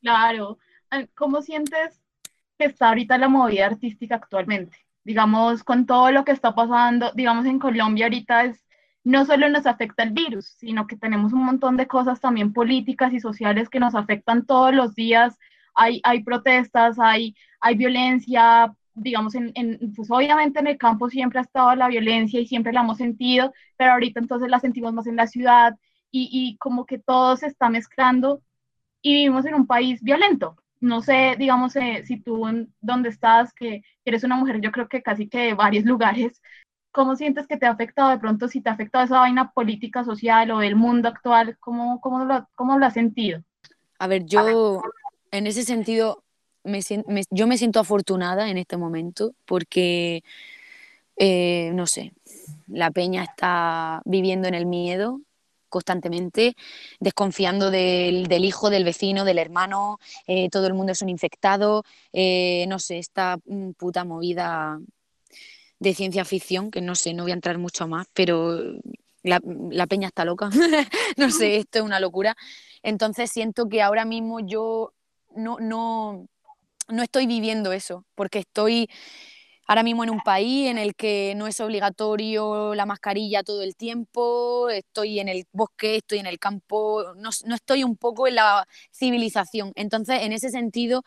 [0.00, 0.58] Claro.
[0.90, 2.00] Ah, ¿Cómo sientes
[2.58, 4.78] que está ahorita la movida artística actualmente?
[5.04, 8.64] Digamos, con todo lo que está pasando, digamos, en Colombia ahorita es,
[9.04, 13.12] no solo nos afecta el virus, sino que tenemos un montón de cosas también políticas
[13.12, 15.36] y sociales que nos afectan todos los días.
[15.74, 21.40] Hay, hay protestas, hay, hay violencia, digamos, en, en, pues obviamente en el campo siempre
[21.40, 25.06] ha estado la violencia y siempre la hemos sentido, pero ahorita entonces la sentimos más
[25.06, 25.76] en la ciudad
[26.12, 28.42] y, como que todo se está mezclando
[29.00, 30.56] y vivimos en un país violento.
[30.80, 34.88] No sé, digamos, eh, si tú en donde estás, que eres una mujer, yo creo
[34.88, 36.42] que casi que de varios lugares,
[36.92, 40.04] ¿cómo sientes que te ha afectado de pronto, si te ha afectado esa vaina política,
[40.04, 41.56] social o del mundo actual?
[41.58, 43.42] ¿Cómo, cómo, lo, cómo lo has sentido?
[43.98, 44.82] A ver, yo
[45.30, 46.22] en ese sentido,
[46.62, 46.80] me,
[47.30, 50.22] yo me siento afortunada en este momento porque,
[51.16, 52.12] eh, no sé,
[52.66, 55.20] la peña está viviendo en el miedo,
[55.72, 56.54] constantemente,
[57.00, 61.82] desconfiando del, hijo, del vecino, del hermano, eh, todo el mundo es un infectado,
[62.12, 64.78] eh, no sé, esta mm, puta movida
[65.80, 68.60] de ciencia ficción, que no sé, no voy a entrar mucho más, pero
[69.22, 70.50] la, peña está loca,
[71.16, 72.36] no sé, esto es una locura.
[72.82, 74.92] Entonces siento que ahora mismo yo
[75.34, 76.28] no, no,
[76.88, 78.88] no estoy viviendo eso, porque estoy
[79.72, 83.74] ahora mismo en un país en el que no es obligatorio la mascarilla todo el
[83.74, 88.68] tiempo, estoy en el bosque, estoy en el campo, no, estoy un poco en la
[88.92, 89.72] civilización.
[89.74, 91.04] Entonces, en ese sentido,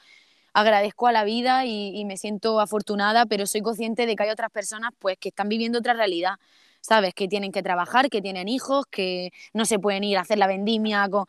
[0.54, 4.50] agradezco a la vida y, me siento afortunada, pero soy consciente de que hay otras
[4.50, 6.36] personas pues, que están viviendo otra realidad.
[6.82, 7.16] ¿Sabes?
[7.16, 10.46] Que tienen que trabajar, que tienen hijos, que no se pueden ir a hacer la
[10.46, 11.26] vendimia con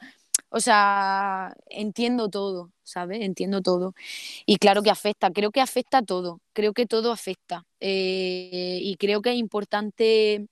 [0.57, 3.21] o sea, entiendo todo, ¿sabes?
[3.21, 3.95] Entiendo todo.
[4.47, 7.67] Y claro que afecta, creo que afecta a todo, creo que todo afecta.
[7.79, 10.47] Eh, y creo que es importante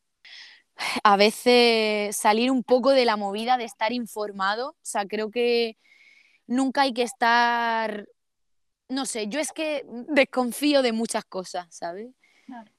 [1.03, 4.71] a veces salir un poco de la movida de estar informado.
[4.73, 5.79] O sea, creo que
[6.47, 8.07] nunca hay que estar,
[8.90, 12.11] no sé, yo es que desconfío de muchas cosas, ¿sabes?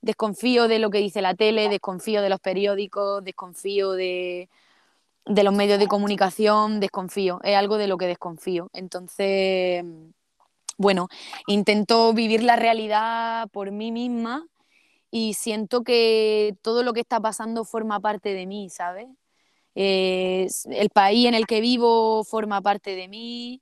[0.02, 4.48] Desconfío de lo que dice la tele, desconfío de los periódicos, desconfío de,
[5.26, 8.70] de los medios de comunicación desconfío, es algo de lo que desconfío.
[8.74, 9.84] Entonces,
[10.78, 11.08] bueno,
[11.48, 14.46] intento vivir la realidad por mí misma
[15.12, 19.08] y siento que todo lo que está pasando forma parte de mí, ¿sabes?
[19.76, 23.62] el país en el que vivo forma parte de mí,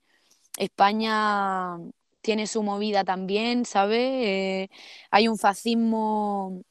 [0.57, 1.77] España
[2.21, 3.99] tiene su movida también, ¿sabes?
[3.99, 4.69] Eh,
[5.11, 6.63] hay un fascismo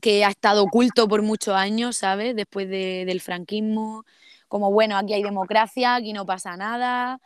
[0.00, 2.36] que ha estado oculto por muchos años, ¿sabes?
[2.36, 4.04] Después del franquismo,
[4.48, 7.20] como bueno, aquí hay democracia, aquí no pasa nada,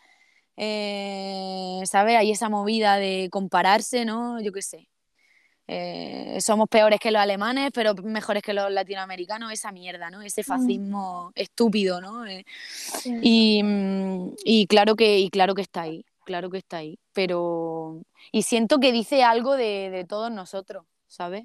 [0.56, 2.16] eh, ¿sabes?
[2.16, 4.40] Hay esa movida de compararse, ¿no?
[4.40, 4.88] Yo qué sé.
[5.73, 10.21] Eh, somos peores que los alemanes, pero mejores que los latinoamericanos, esa mierda, ¿no?
[10.21, 10.44] Ese mm.
[10.44, 12.27] fascismo estúpido, ¿no?
[12.27, 12.44] Eh,
[13.04, 18.02] mm, y, claro que, y claro que está ahí, claro que está ahí, pero...
[18.33, 21.44] Y siento que dice algo de, de todos nosotros, ¿sabes?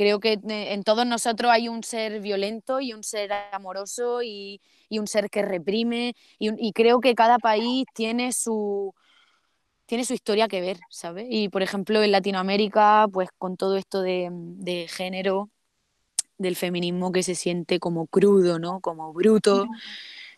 [0.00, 5.06] Creo que en todos nosotros hay un ser violento y un ser amoroso y, un
[5.06, 8.94] ser que reprime y, creo que cada país tiene su,
[9.84, 11.26] tiene su historia que ver, ¿sabes?
[11.28, 15.50] Y por ejemplo en Latinoamérica, pues con todo esto de, género,
[16.38, 18.80] del feminismo que se siente como crudo, ¿no?
[18.80, 19.66] Como bruto.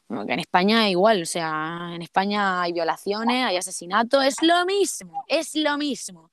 [0.08, 4.66] que en España es igual, o sea, en España hay violaciones, hay asesinatos, es lo
[4.66, 6.32] mismo, es lo mismo,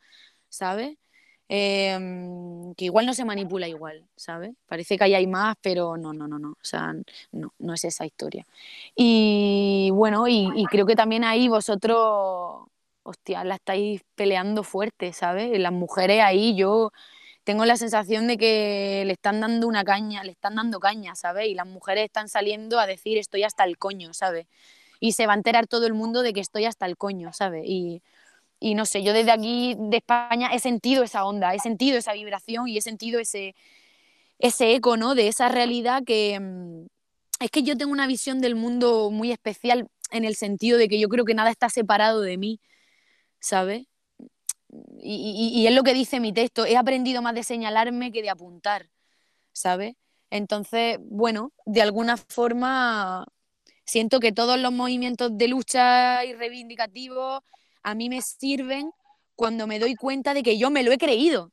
[0.50, 0.98] ¿sabes?
[1.52, 4.52] Em, que igual no se manipula igual, ¿sabes?
[4.68, 6.94] Parece que ahí hay más, pero no, no, no, no, o sea,
[7.32, 8.46] no, no es esa historia.
[8.96, 12.68] Y bueno, y, creo que también ahí vosotros,
[13.04, 15.58] hostia, la estáis peleando fuerte, ¿sabes?
[15.60, 16.92] Las mujeres ahí, yo
[17.44, 21.48] tengo la sensación de que le están dando una caña, le están dando caña, ¿sabes?
[21.48, 24.48] Y las mujeres están saliendo a decir estoy hasta el coño, ¿sabes?
[25.00, 27.64] Y se va a enterar todo el mundo de que estoy hasta el coño, ¿sabes?
[27.66, 28.04] Y,
[28.60, 32.14] y no sé, yo desde aquí de España he sentido esa onda, he sentido esa
[32.14, 33.56] vibración y he sentido ese,
[34.40, 35.16] ese eco, ¿no?
[35.16, 36.88] De esa realidad que mm,
[37.40, 41.00] es que yo tengo una visión del mundo muy especial en el sentido de que
[41.00, 42.60] yo creo que nada está separado de mí,
[43.40, 43.88] ¿sabes?
[45.02, 48.30] Y, y, es lo que dice mi texto, he aprendido más de señalarme que de
[48.30, 48.90] apuntar,
[49.54, 49.96] ¿sabes?
[50.30, 53.26] Entonces, bueno, de alguna forma
[53.86, 57.42] siento que todos los movimientos de lucha y reivindicativos
[57.84, 58.92] a mí me sirven
[59.36, 61.52] cuando me doy cuenta de que yo me lo he creído.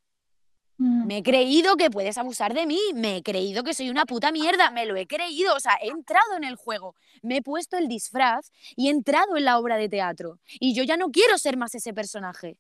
[0.78, 1.06] Mm.
[1.06, 4.30] Me he creído que puedes abusar de mí, me he creído que soy una puta
[4.30, 7.78] mierda, me lo he creído, o sea, he entrado en el juego, me he puesto
[7.78, 10.38] el disfraz y he entrado en la obra de teatro.
[10.60, 12.58] Y yo ya no quiero ser más ese personaje.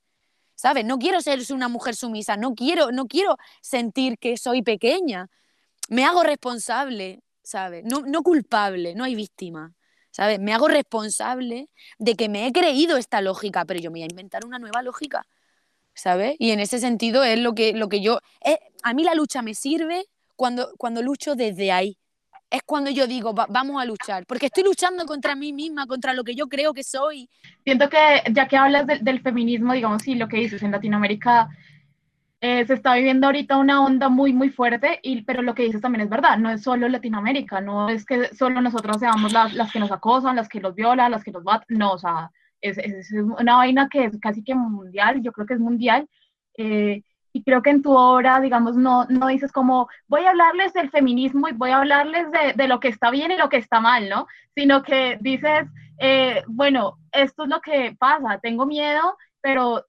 [0.54, 0.86] ¿Sabes?
[0.86, 5.28] No quiero ser una mujer sumisa, no quiero, no quiero sentir que soy pequeña.
[5.90, 7.84] Me hago responsable, ¿sabes?
[7.84, 9.75] No, no culpable, no hay víctima.
[10.16, 10.40] ¿Sabes?
[10.40, 14.10] Me hago responsable de que me he creído esta lógica, pero yo me voy a
[14.10, 15.26] inventar una nueva lógica,
[15.92, 16.36] ¿sabes?
[16.38, 18.20] Y en ese sentido es lo que, lo que yo...
[18.82, 21.98] A mí la lucha me sirve cuando, cuando lucho desde ahí.
[22.48, 26.24] Es cuando yo digo, vamos a luchar, porque estoy luchando contra mí misma, contra lo
[26.24, 27.28] que yo creo que soy.
[27.64, 31.50] Siento que ya que hablas del feminismo, digamos, sí, lo que dices en Latinoamérica
[32.40, 35.80] eh, se está viviendo ahorita una onda muy, muy fuerte, y, pero lo que dices
[35.80, 39.72] también es verdad, no es solo Latinoamérica, no es que solo nosotros seamos las, las
[39.72, 42.30] que nos acosan, las que los violan, las que nos matan, no, o sea,
[42.60, 46.08] es, es, una vaina que es casi que mundial, yo creo que es mundial,
[46.58, 50.72] eh, y creo que en tu obra, digamos, no, no dices como, voy a hablarles
[50.72, 53.58] del feminismo y voy a hablarles de, de lo que está bien y lo que
[53.58, 54.26] está mal, ¿no?
[54.54, 55.66] Sino que dices,
[55.98, 59.84] eh, bueno, esto es lo que pasa, tengo miedo, pero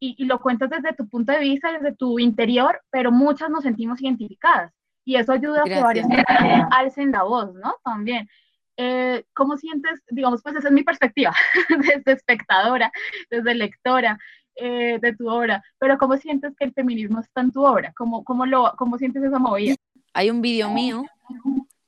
[0.00, 4.00] y, lo cuentas desde tu punto de vista, desde tu interior, pero muchas nos sentimos
[4.00, 4.72] identificadas.
[5.04, 7.74] Y eso ayuda a que varias personas alcen la voz, ¿no?
[7.84, 8.28] También.
[8.76, 11.34] Eh, ¿Cómo sientes, digamos, pues esa es mi perspectiva,
[11.68, 12.90] desde espectadora,
[13.28, 14.18] desde lectora
[14.56, 17.92] eh, de tu obra, pero ¿cómo sientes que el feminismo está en tu obra?
[17.94, 19.74] ¿Cómo, cómo, lo, cómo sientes esa movida?
[20.14, 21.04] Hay un vídeo mío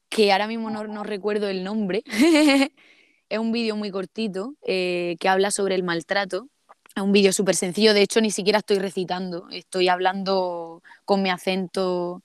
[0.08, 2.02] que ahora mismo no, no recuerdo el nombre,
[3.28, 6.48] es un vídeo muy cortito eh, que habla sobre el maltrato
[7.00, 12.22] un vídeo súper sencillo, de hecho ni siquiera estoy recitando, estoy hablando con mi acento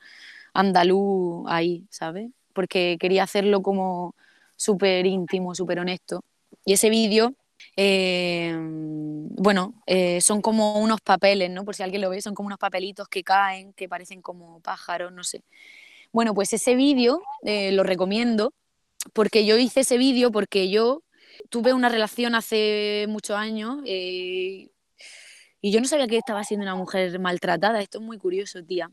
[0.53, 2.29] andaluz ahí, ¿sabes?
[2.53, 4.15] Porque quería hacerlo como
[4.55, 6.23] súper íntimo, súper honesto.
[6.65, 7.33] Y ese vídeo,
[7.77, 11.63] eh, bueno, eh, son como unos papeles, ¿no?
[11.63, 15.13] Por si alguien lo ve, son como unos papelitos que caen, que parecen como pájaros,
[15.13, 15.43] no sé.
[16.11, 18.53] Bueno, pues ese vídeo eh, lo recomiendo
[19.13, 21.03] porque yo hice ese vídeo porque yo
[21.49, 24.69] tuve una relación hace muchos años eh,
[25.61, 27.81] y yo no sabía que estaba siendo una mujer maltratada.
[27.81, 28.89] Esto es muy curioso, tía.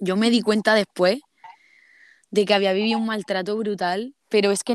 [0.00, 1.20] Yo me di cuenta después
[2.30, 4.74] de que había vivido un maltrato brutal, pero es que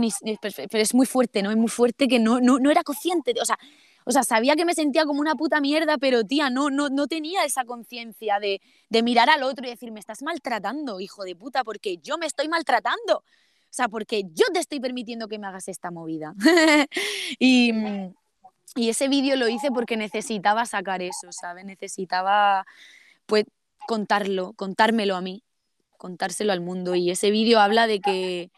[0.72, 1.52] es muy fuerte, ¿no?
[1.52, 3.34] Es muy fuerte que no, no, no era consciente.
[3.42, 3.60] o, sea,
[4.06, 7.08] o sea, sabía que me sentía como una puta mierda, pero tía, no, no, no
[7.08, 11.36] tenía esa conciencia de, de mirar al otro y decir, me estás maltratando, hijo de
[11.36, 13.24] puta, porque yo me estoy maltratando.
[13.70, 16.34] O sea, porque yo te estoy permitiendo que me hagas esta movida.
[17.40, 17.72] y,
[18.76, 21.66] y, ese vídeo lo hice porque necesitaba sacar eso, ¿sabes?
[21.66, 22.66] Necesitaba,
[23.28, 23.46] pues,
[23.88, 25.44] contarlo, contármelo a mí,
[25.98, 26.96] contárselo al mundo.
[26.96, 28.52] Y ese vídeo habla de que,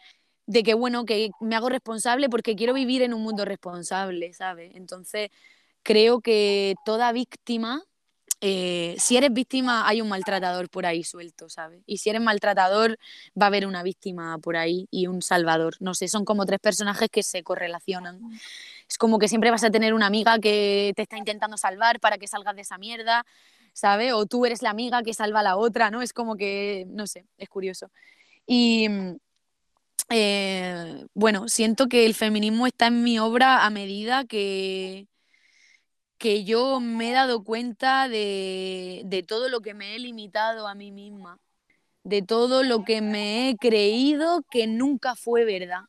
[0.45, 4.75] de que, bueno, que me hago responsable porque quiero vivir en un mundo responsable, ¿sabes?
[4.75, 5.29] Entonces,
[5.83, 7.83] creo que toda víctima
[8.43, 11.83] eh, si eres víctima, hay un maltratador por ahí suelto, ¿sabes?
[11.85, 12.97] Y si eres maltratador,
[13.39, 15.75] va a haber una víctima por ahí y un salvador.
[15.79, 18.19] No sé, son como tres personajes que se correlacionan.
[18.89, 22.17] Es como que siempre vas a tener una amiga que te está intentando salvar para
[22.17, 23.25] que salgas de esa mierda,
[23.73, 24.13] ¿sabes?
[24.13, 26.01] O tú eres la amiga que salva a la otra, ¿no?
[26.01, 27.91] Es como que, no sé, es curioso.
[28.47, 28.87] Y
[30.09, 35.07] eh, bueno, siento que el feminismo está en mi obra a medida que
[36.21, 40.91] que yo me he dado cuenta de, todo lo que me he limitado a mí
[40.91, 41.39] misma,
[42.03, 45.81] de todo lo que me he creído que nunca fue verdad,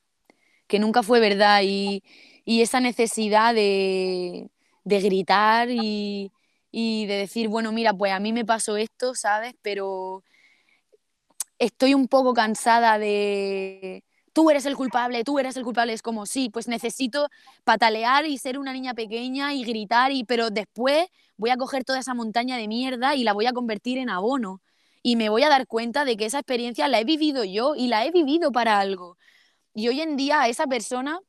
[0.69, 2.03] que nunca fue verdad y,
[2.47, 4.49] esa necesidad de,
[4.87, 6.33] gritar y,
[6.71, 9.55] y, de decir, bueno, mira, pues a mí me pasó esto, ¿sabes?
[9.61, 10.25] Pero
[11.59, 14.03] estoy un poco cansada de
[14.33, 15.93] tú eres el culpable, tú eres el culpable.
[15.93, 17.29] Es como, sí, pues necesito
[17.65, 21.07] patalear y ser una niña pequeña y gritar, y, pero después
[21.37, 24.61] voy a coger toda esa montaña de mierda y la voy a convertir en abono.
[25.03, 27.89] Y me voy a dar cuenta de que esa experiencia la he vivido yo y
[27.89, 29.19] la he vivido para algo.
[29.75, 31.21] Y hoy en día esa persona,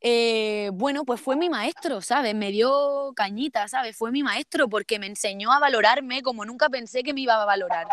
[0.00, 2.34] eh, bueno, pues fue mi maestro, ¿sabes?
[2.34, 3.96] Me dio cañita, ¿sabes?
[3.96, 7.46] Fue mi maestro porque me enseñó a valorarme como nunca pensé que me iba a
[7.46, 7.86] valorar.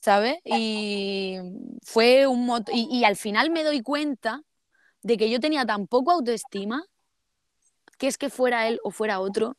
[0.00, 0.36] ¿Sabes?
[0.44, 1.36] Y
[1.82, 4.42] fue un y, y, al final me doy cuenta
[5.02, 6.84] de que yo tenía tan poco autoestima
[7.98, 9.56] que es que fuera él o fuera otro,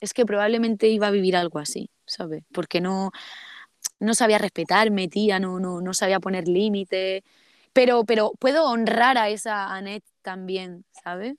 [0.00, 2.42] es que probablemente iba a vivir algo así, ¿sabes?
[2.52, 3.10] Porque no,
[4.00, 7.22] no sabía respetarme, tía, no, no, no sabía poner límites,
[7.72, 11.36] pero, pero puedo honrar a esa Annette también, ¿sabes?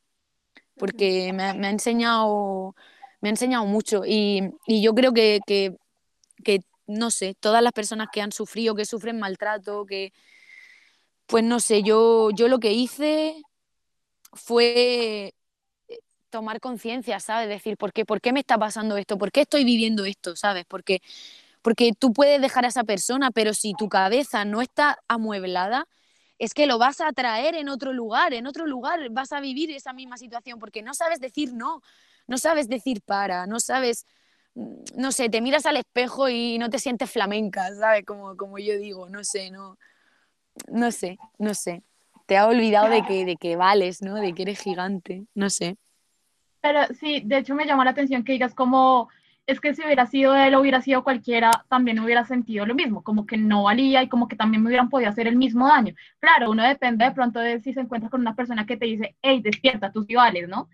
[0.76, 2.76] Porque me, me, ha enseñado
[3.20, 8.08] me ha enseñado mucho y, y yo creo que, que no sé, todas las personas
[8.12, 10.14] que han sufrido, que sufren maltrato, que,
[11.26, 13.36] pues no sé, yo, yo lo que hice
[14.34, 15.36] fue
[15.90, 17.50] eh, tomar conciencia, ¿sabes?
[17.50, 19.18] Decir, ¿por qué, ¿por qué me está pasando esto?
[19.18, 20.36] ¿Por qué estoy viviendo esto?
[20.36, 20.66] ¿Sabes?
[20.68, 21.02] Porque,
[21.62, 25.88] porque tú puedes dejar a esa persona, pero si tu cabeza no está amueblada,
[26.40, 29.72] es que lo vas a traer en otro lugar, en otro lugar vas a vivir
[29.72, 31.82] esa misma situación, porque no sabes decir no,
[32.28, 34.06] no sabes decir para, no sabes
[34.96, 38.06] no sé, te miras al espejo y no te sientes flamenca, ¿sabes?
[38.06, 39.78] Como, como yo digo, no sé, no,
[40.68, 41.84] no sé, no sé.
[42.26, 44.16] Te ha olvidado de que, de que vales, ¿no?
[44.16, 45.78] De que eres gigante, no sé.
[46.62, 49.10] Pero sí, de hecho me llama la atención que digas como,
[49.46, 53.04] es que si hubiera sido él o hubiera sido cualquiera, también hubiera sentido lo mismo,
[53.04, 55.94] como que no valía y como que también me hubieran podido hacer el mismo daño.
[56.20, 59.16] Claro, uno depende de pronto de si se encuentra con una persona que te dice,
[59.22, 60.16] hey, despierta, tú sí
[60.48, 60.68] ¿no?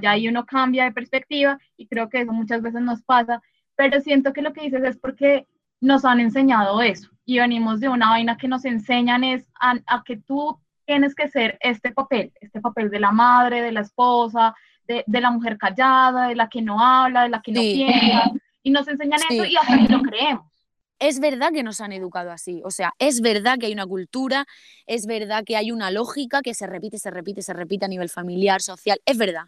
[0.00, 3.42] Ya ahí uno cambia de perspectiva y creo que eso muchas veces nos pasa,
[3.76, 5.46] pero siento que lo que dices es porque
[5.80, 10.16] nos han enseñado eso y venimos de una vaina que nos enseñan es a, que
[10.16, 14.54] tú tienes que ser este papel, este papel de la madre, de la esposa,
[14.86, 18.30] de, de la mujer callada, de la que no habla, de la que no piensa,
[18.62, 20.54] y nos enseñan eso y hasta que lo creemos.
[20.98, 24.46] Es verdad que nos han educado así, o sea, es verdad que hay una cultura,
[24.86, 28.08] es verdad que hay una lógica que se repite, se repite, se repite a nivel
[28.08, 29.46] familiar, social, es verdad.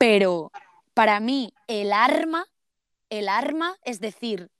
[0.00, 0.50] Pero
[0.94, 2.46] para mí el arma,
[3.10, 4.50] el arma es decir,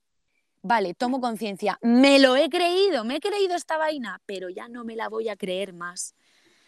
[0.61, 4.83] vale, tomo conciencia, me lo he creído, me he creído esta vaina, pero ya no
[4.83, 6.13] me la voy a creer más.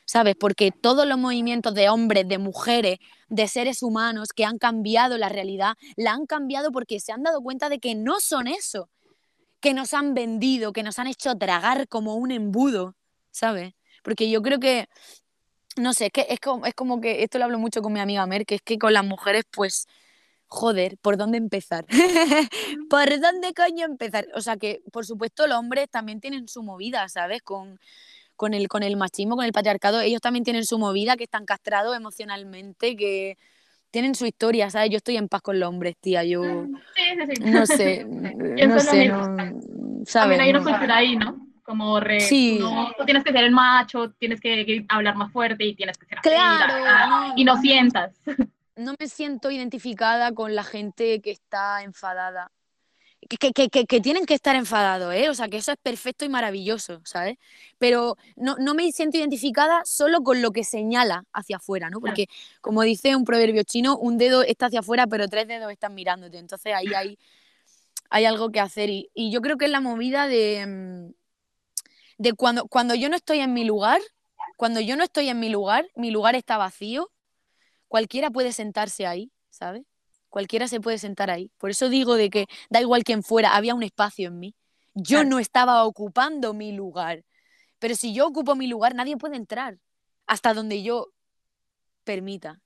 [0.05, 0.35] ¿Sabes?
[0.35, 2.97] Porque todos los movimientos de hombres, de mujeres,
[3.29, 7.41] de seres humanos que han cambiado la realidad, la han cambiado porque se han dado
[7.41, 8.89] cuenta de que no son eso,
[9.59, 12.95] que nos han vendido, que nos han hecho tragar como un embudo,
[13.29, 13.75] ¿sabes?
[14.01, 14.89] Porque yo creo que
[15.77, 17.99] no sé, es que es como, es como que, esto lo hablo mucho con mi
[17.99, 19.87] amiga Mer, que es que con las mujeres, pues,
[20.47, 21.85] joder, ¿por dónde empezar?
[22.89, 24.27] ¿Por dónde coño empezar?
[24.35, 27.41] O sea que, por supuesto, los hombres también tienen su movida, ¿sabes?
[27.41, 27.79] Con,
[28.35, 31.45] con, el, con el machismo, con el patriarcado, ellos también tienen su movida, que están
[31.45, 33.37] castrados emocionalmente, que
[33.89, 34.89] tienen su historia, ¿sabes?
[34.89, 36.43] Yo estoy en paz con los hombres, tía, yo
[36.95, 37.51] sí, sí, sí.
[37.51, 39.35] no sé, no sé, no,
[40.05, 40.13] ¿sabes?
[40.13, 41.42] También hay una cultura ahí, ¿no?
[41.63, 42.59] Como re, sí.
[42.97, 46.19] tú tienes que ser el macho, tienes que, hablar más fuerte y tienes que ser
[46.19, 48.11] claro, y no sientas.
[48.75, 52.51] No me siento identificada con la gente que está enfadada.
[53.29, 55.29] Que, que, que, que, tienen que estar enfadados, ¿eh?
[55.29, 57.37] O sea, que eso es perfecto y maravilloso, ¿sabes?
[57.77, 62.01] Pero no, no, me siento identificada solo con lo que señala hacia afuera, ¿no?
[62.01, 62.27] Porque,
[62.59, 66.37] como dice un proverbio chino, un dedo está hacia afuera, pero tres dedos están mirándote.
[66.37, 67.17] Entonces ahí hay,
[68.09, 68.89] hay algo que hacer.
[68.89, 71.22] Y, y yo creo que es la movida de mm,
[72.23, 73.99] de cuando, cuando yo no estoy en mi lugar,
[74.55, 77.11] cuando yo no estoy en mi lugar, mi lugar está vacío,
[77.89, 79.83] cualquiera puede sentarse ahí, ¿sabes?
[80.29, 81.51] Cualquiera se puede sentar ahí.
[81.57, 84.55] Por eso digo de que da igual quién fuera, había un espacio en mí.
[84.93, 87.25] Yo no estaba ocupando mi lugar.
[87.77, 89.77] Pero si yo ocupo mi lugar, nadie puede entrar
[90.25, 91.09] hasta donde yo
[92.05, 92.61] permita.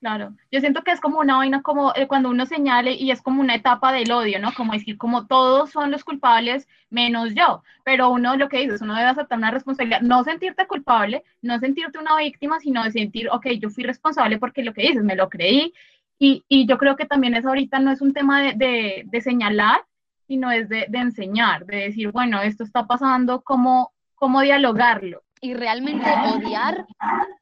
[0.00, 3.20] Claro, yo siento que es como una vaina como eh, cuando uno señale y es
[3.20, 4.52] como una etapa del odio, ¿no?
[4.54, 8.94] Como decir, como todos son los culpables menos yo, pero uno lo que dices, uno
[8.94, 13.46] debe aceptar una responsabilidad, no sentirte culpable, no sentirte una víctima, sino de sentir, ok,
[13.58, 15.74] yo fui responsable porque lo que dices, me lo creí
[16.16, 19.20] y, y yo creo que también es ahorita no es un tema de, de, de
[19.20, 19.84] señalar,
[20.28, 25.24] sino es de, de, enseñar, de decir, bueno, esto está pasando, ¿cómo, cómo dialogarlo?
[25.40, 26.86] Y realmente odiar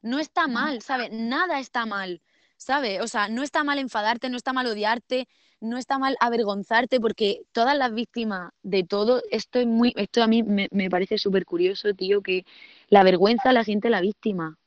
[0.01, 1.11] no está mal, ¿sabes?
[1.11, 2.19] Nada está mal
[2.57, 3.01] ¿sabes?
[3.01, 5.27] O sea, no está mal enfadarte, no está mal odiarte,
[5.59, 10.27] no está mal avergonzarte, porque todas las víctimas de todo, esto es muy, esto a
[10.27, 12.45] mí me, me parece súper curioso, tío, que
[12.89, 14.57] la vergüenza la siente la víctima,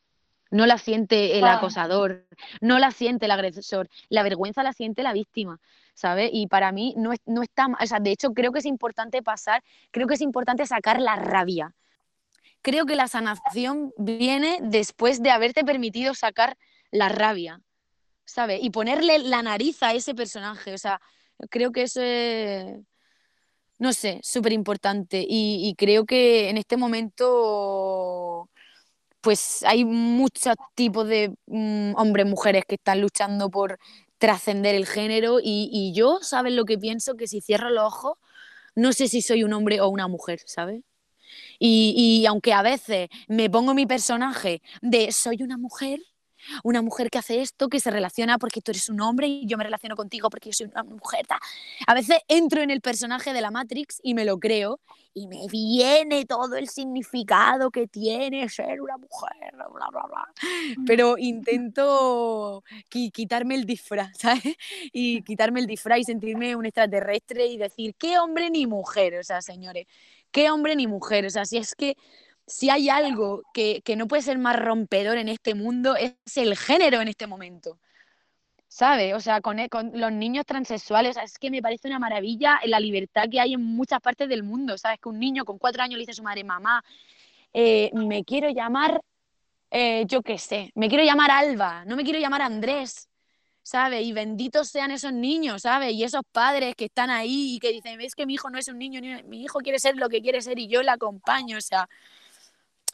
[0.50, 2.26] no la siente el acosador,
[2.60, 5.60] no la siente el agresor, la vergüenza la siente la víctima,
[5.94, 6.30] ¿sabes?
[6.32, 9.22] Y para mí no, es- no está, o sea, de hecho creo que es importante
[9.22, 9.62] pasar,
[9.92, 11.74] creo que es importante sacar la rabia.
[12.62, 16.56] Creo que la sanación viene después de haberte permitido sacar
[16.90, 17.60] la rabia,
[18.30, 18.60] ¿sabes?
[18.62, 21.00] Y ponerle la nariz a ese personaje, o sea,
[21.50, 22.78] creo que eso es,
[23.78, 25.24] no sé, súper importante.
[25.28, 28.48] Y, creo que en este momento
[29.22, 33.78] pues hay muchos tipos de mm, hombres, mujeres que están luchando por
[34.18, 37.16] trascender el género y, y yo, ¿sabes lo que pienso?
[37.16, 38.18] Que si cierro los ojos,
[38.74, 40.82] no sé si soy un hombre o una mujer, ¿sabes?
[41.58, 46.00] Y, y aunque a veces me pongo mi personaje de soy una mujer,
[46.64, 49.56] una mujer que hace esto, que se relaciona porque tú eres un hombre y yo
[49.56, 51.26] me relaciono contigo porque yo soy una mujer.
[51.26, 51.38] ta.
[51.86, 54.80] A veces entro en el personaje de la Matrix y me lo creo
[55.12, 60.28] y me viene todo el significado que tiene ser una mujer, bla, bla, bla.
[60.86, 64.56] Pero intento qui- quitarme el disfraz, ¿sabes?
[64.92, 69.18] Y quitarme el disfraz y sentirme un extraterrestre y decir, ¿qué hombre ni mujer?
[69.18, 69.86] O sea, señores,
[70.30, 71.26] ¿qué hombre ni mujer?
[71.26, 71.96] O sea, si es que
[72.50, 76.56] si hay algo que, que no puede ser más rompedor en este mundo, es el
[76.56, 77.78] género en este momento.
[78.68, 79.14] ¿Sabes?
[79.14, 81.98] O sea, con, e- con los niños transexuales, o sea, es que me parece una
[81.98, 84.78] maravilla la libertad que hay en muchas partes del mundo.
[84.78, 84.98] ¿Sabes?
[85.00, 86.84] Que un niño con cuatro años le dice a su madre, mamá,
[87.52, 89.00] eh, me quiero llamar,
[89.70, 93.06] eh, yo qué sé, me quiero llamar Alba, no me quiero llamar Andrés.
[93.62, 94.04] ¿Sabes?
[94.06, 95.92] Y benditos sean esos niños, ¿sabes?
[95.92, 98.68] Y esos padres que están ahí y que dicen, ves que mi hijo no es
[98.68, 101.58] un niño, ni- mi hijo quiere ser lo que quiere ser y yo le acompaño.
[101.58, 101.88] O sea,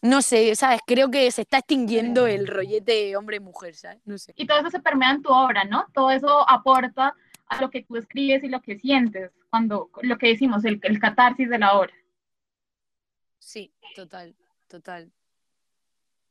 [0.08, 0.80] no sé, ¿sabes?
[0.86, 4.00] Creo que se está extinguiendo el rollete hombre-mujer, ¿sabes?
[4.04, 4.32] No sé.
[4.36, 5.86] Y todo eso se permea en tu obra, ¿no?
[5.92, 7.14] Todo eso aporta
[7.48, 10.98] a lo que tú escribes y lo que sientes, cuando lo que decimos, el, el
[10.98, 11.92] catarsis de la obra.
[13.38, 14.34] Sí, total,
[14.68, 15.10] total.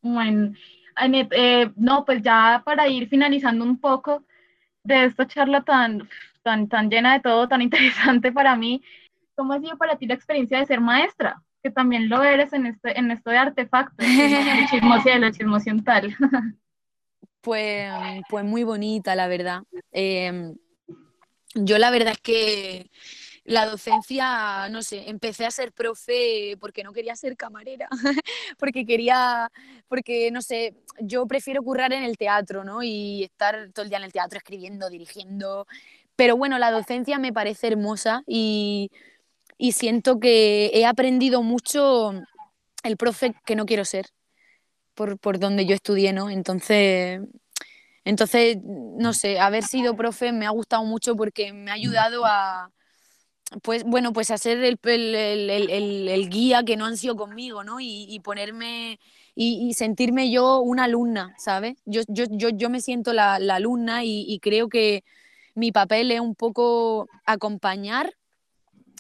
[0.02, 0.54] Bueno,
[0.96, 4.24] Anet, eh, no, pues ya para ir finalizando un poco
[4.84, 6.08] de esta charla tan,
[6.44, 8.84] tan, tan llena de todo, tan interesante para mí,
[9.36, 11.42] ¿cómo ha sido para ti la experiencia de ser maestra?
[11.66, 16.16] Que también lo eres en, este, en esto de artefactos, el chismocielo, el chismociontal.
[17.42, 17.92] Pues,
[18.30, 19.64] pues muy bonita, la verdad.
[19.92, 20.54] Eh,
[21.56, 22.92] yo la verdad es que
[23.46, 27.88] la docencia, no sé, empecé a ser profe porque no quería ser camarera,
[28.60, 29.52] porque quería,
[29.88, 32.84] porque no sé, yo prefiero currar en el teatro, ¿no?
[32.84, 35.66] Y estar todo el día en el teatro escribiendo, dirigiendo.
[36.16, 38.92] Pero bueno, la docencia me parece hermosa y,
[39.58, 42.14] y siento que he aprendido mucho
[42.84, 44.08] el profe que no quiero ser
[44.94, 46.30] por, por donde yo estudié, ¿no?
[46.30, 47.22] Entonces,
[48.06, 52.72] entonces, no sé, haber sido profe me ha gustado mucho porque me ha ayudado a,
[53.64, 55.16] pues, bueno, pues a ser el, el-
[55.50, 57.80] el- el- guía que no han sido conmigo, ¿no?
[57.80, 59.00] Y, ponerme
[59.36, 61.78] y, y sentirme yo una alumna, ¿sabes?
[61.86, 65.04] Yo, yo, yo, yo me siento la, la alumna y, y creo que
[65.56, 68.14] mi papel es un poco acompañar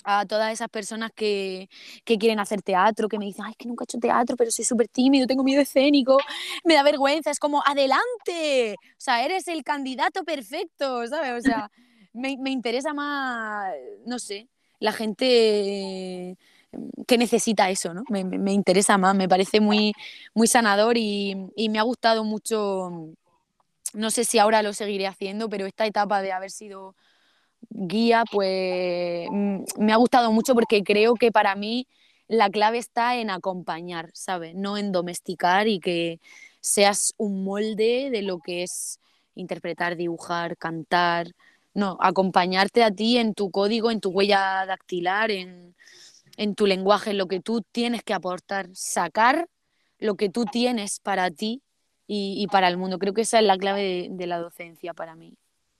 [0.05, 1.69] a todas esas personas que,
[2.05, 4.51] que quieren hacer teatro, que me dicen, ay, es que nunca he hecho teatro, pero
[4.51, 6.17] soy súper tímido, tengo miedo escénico,
[6.63, 11.31] me da vergüenza, es como, adelante, o sea, eres el candidato perfecto, ¿sabes?
[11.33, 11.69] O sea,
[12.13, 13.73] me, me interesa más,
[14.05, 14.47] no sé,
[14.79, 16.37] la gente
[17.07, 18.03] que necesita eso, ¿no?
[18.09, 19.93] Me, me- me interesa más, me parece muy,
[20.33, 22.91] muy sanador y, y me ha gustado mucho,
[23.93, 26.95] no sé si ahora lo seguiré haciendo, pero esta etapa de haber sido
[27.69, 31.87] guía, pues mm, me ha gustado mucho porque creo que para mí
[32.27, 34.55] la clave está en acompañar, ¿sabes?
[34.55, 36.19] No en domesticar y que
[36.59, 38.99] seas un molde de lo que es
[39.35, 41.27] interpretar, dibujar, cantar.
[41.73, 45.75] No, acompañarte a ti en tu código, en tu huella dactilar, en,
[46.37, 49.47] en tu lenguaje, en lo que tú tienes que aportar, sacar
[49.99, 51.61] lo que tú tienes para ti
[52.07, 52.99] y, para el mundo.
[52.99, 55.37] Creo que esa es la clave de la docencia para mí.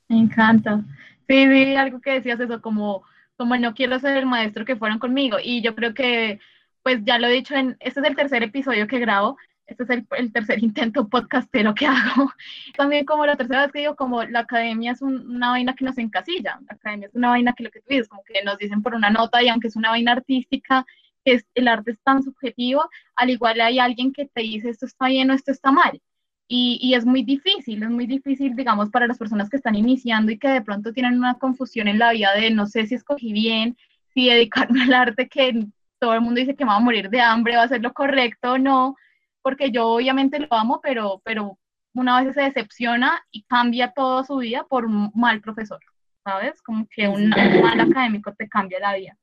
[0.07, 0.83] Me encanta.
[1.28, 3.03] Sí, sí, algo que decías eso, como,
[3.38, 5.38] como no quiero ser el maestro que fueron conmigo.
[5.43, 6.39] Y yo creo que,
[6.84, 9.89] pues ya lo he dicho, en, este es el tercer episodio que grabo, este es
[9.89, 12.32] el, el tercer intento podcastero que hago.
[12.78, 15.86] También como la tercera vez que digo, como la academia es un, una vaina que
[15.86, 18.57] nos encasilla, la academia es una vaina que lo que tú dices, como que nos
[18.57, 20.86] dicen por una nota y aunque es una vaina artística,
[21.23, 24.86] que es, el arte es tan subjetivo, al igual hay alguien que te dice esto
[24.86, 25.99] está bien o esto está mal.
[26.47, 30.31] Y, y, es muy difícil, es muy difícil, digamos, para las personas que están iniciando
[30.31, 33.33] y que de pronto tienen una confusión en la vida de no sé si escogí
[33.33, 33.75] bien,
[34.13, 35.65] si dedicarme al arte que
[35.99, 37.93] todo el mundo dice que me va a morir de hambre, va a ser lo
[37.93, 38.95] correcto o no,
[39.41, 41.57] porque yo obviamente lo amo, pero, pero
[41.93, 45.79] una vez se decepciona y cambia toda su vida por un mal profesor,
[46.23, 46.61] ¿sabes?
[46.61, 49.17] Como que un, un mal académico te cambia la vida.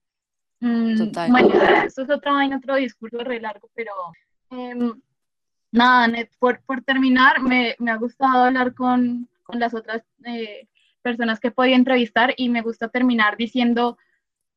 [0.61, 1.31] Mm, Total.
[1.31, 1.51] bueno,
[1.85, 3.93] esto es otra vaina, otro discurso re largo, pero...
[4.51, 4.93] Eh,
[5.73, 10.69] nada, Net, por, por terminar, me, me, ha gustado hablar con, con las otras eh,
[11.03, 13.99] personas que podía entrevistar y me gusta terminar diciendo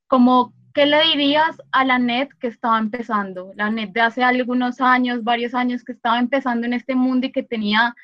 [0.08, 3.52] como, ¿qué le dirías a la NET que estaba empezando?
[3.56, 7.32] La NET de hace algunos años, varios años que estaba empezando en este mundo y
[7.32, 7.96] que tenía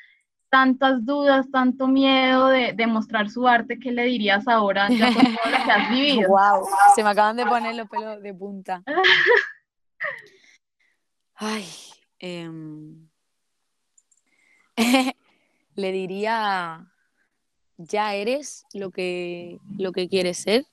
[0.50, 5.24] tantas dudas, tanto miedo de, de mostrar su arte, ¿qué le dirías ahora ya con
[5.24, 6.28] todo lo que has vivido?
[6.32, 8.82] Wow, se me acaban de poner los pelos de punta.
[11.36, 11.64] Ay,
[12.22, 12.50] eh...
[15.74, 16.92] le diría,
[17.76, 20.66] ya eres lo que, lo que quieres ser,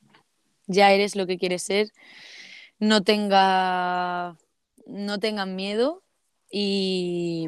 [0.68, 1.92] ya eres lo que quieres ser,
[2.80, 4.38] no tenga,
[4.86, 6.04] no tengas miedo
[6.52, 7.48] y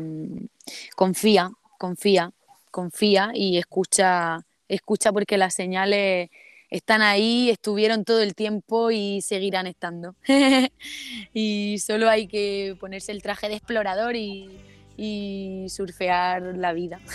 [0.95, 2.33] confía, confía,
[2.71, 6.29] confía y escucha, escucha porque las señales
[6.72, 10.15] están ahí, estuvieron todo el tiempo y seguirán estando.
[11.34, 14.49] y solo hay que ponerse el traje de explorador y,
[14.97, 16.99] y surfear la vida.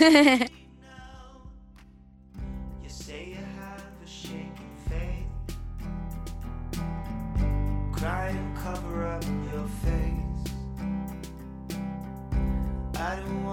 [12.98, 13.44] I don't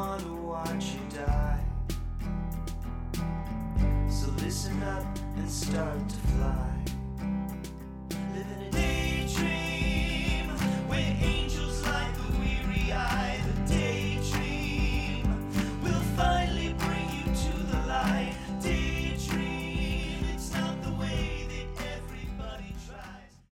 [0.43, 1.59] watch you die.
[4.09, 6.83] So listen up and start to fly.
[8.33, 10.49] Live in a daydream
[10.87, 11.52] where angels.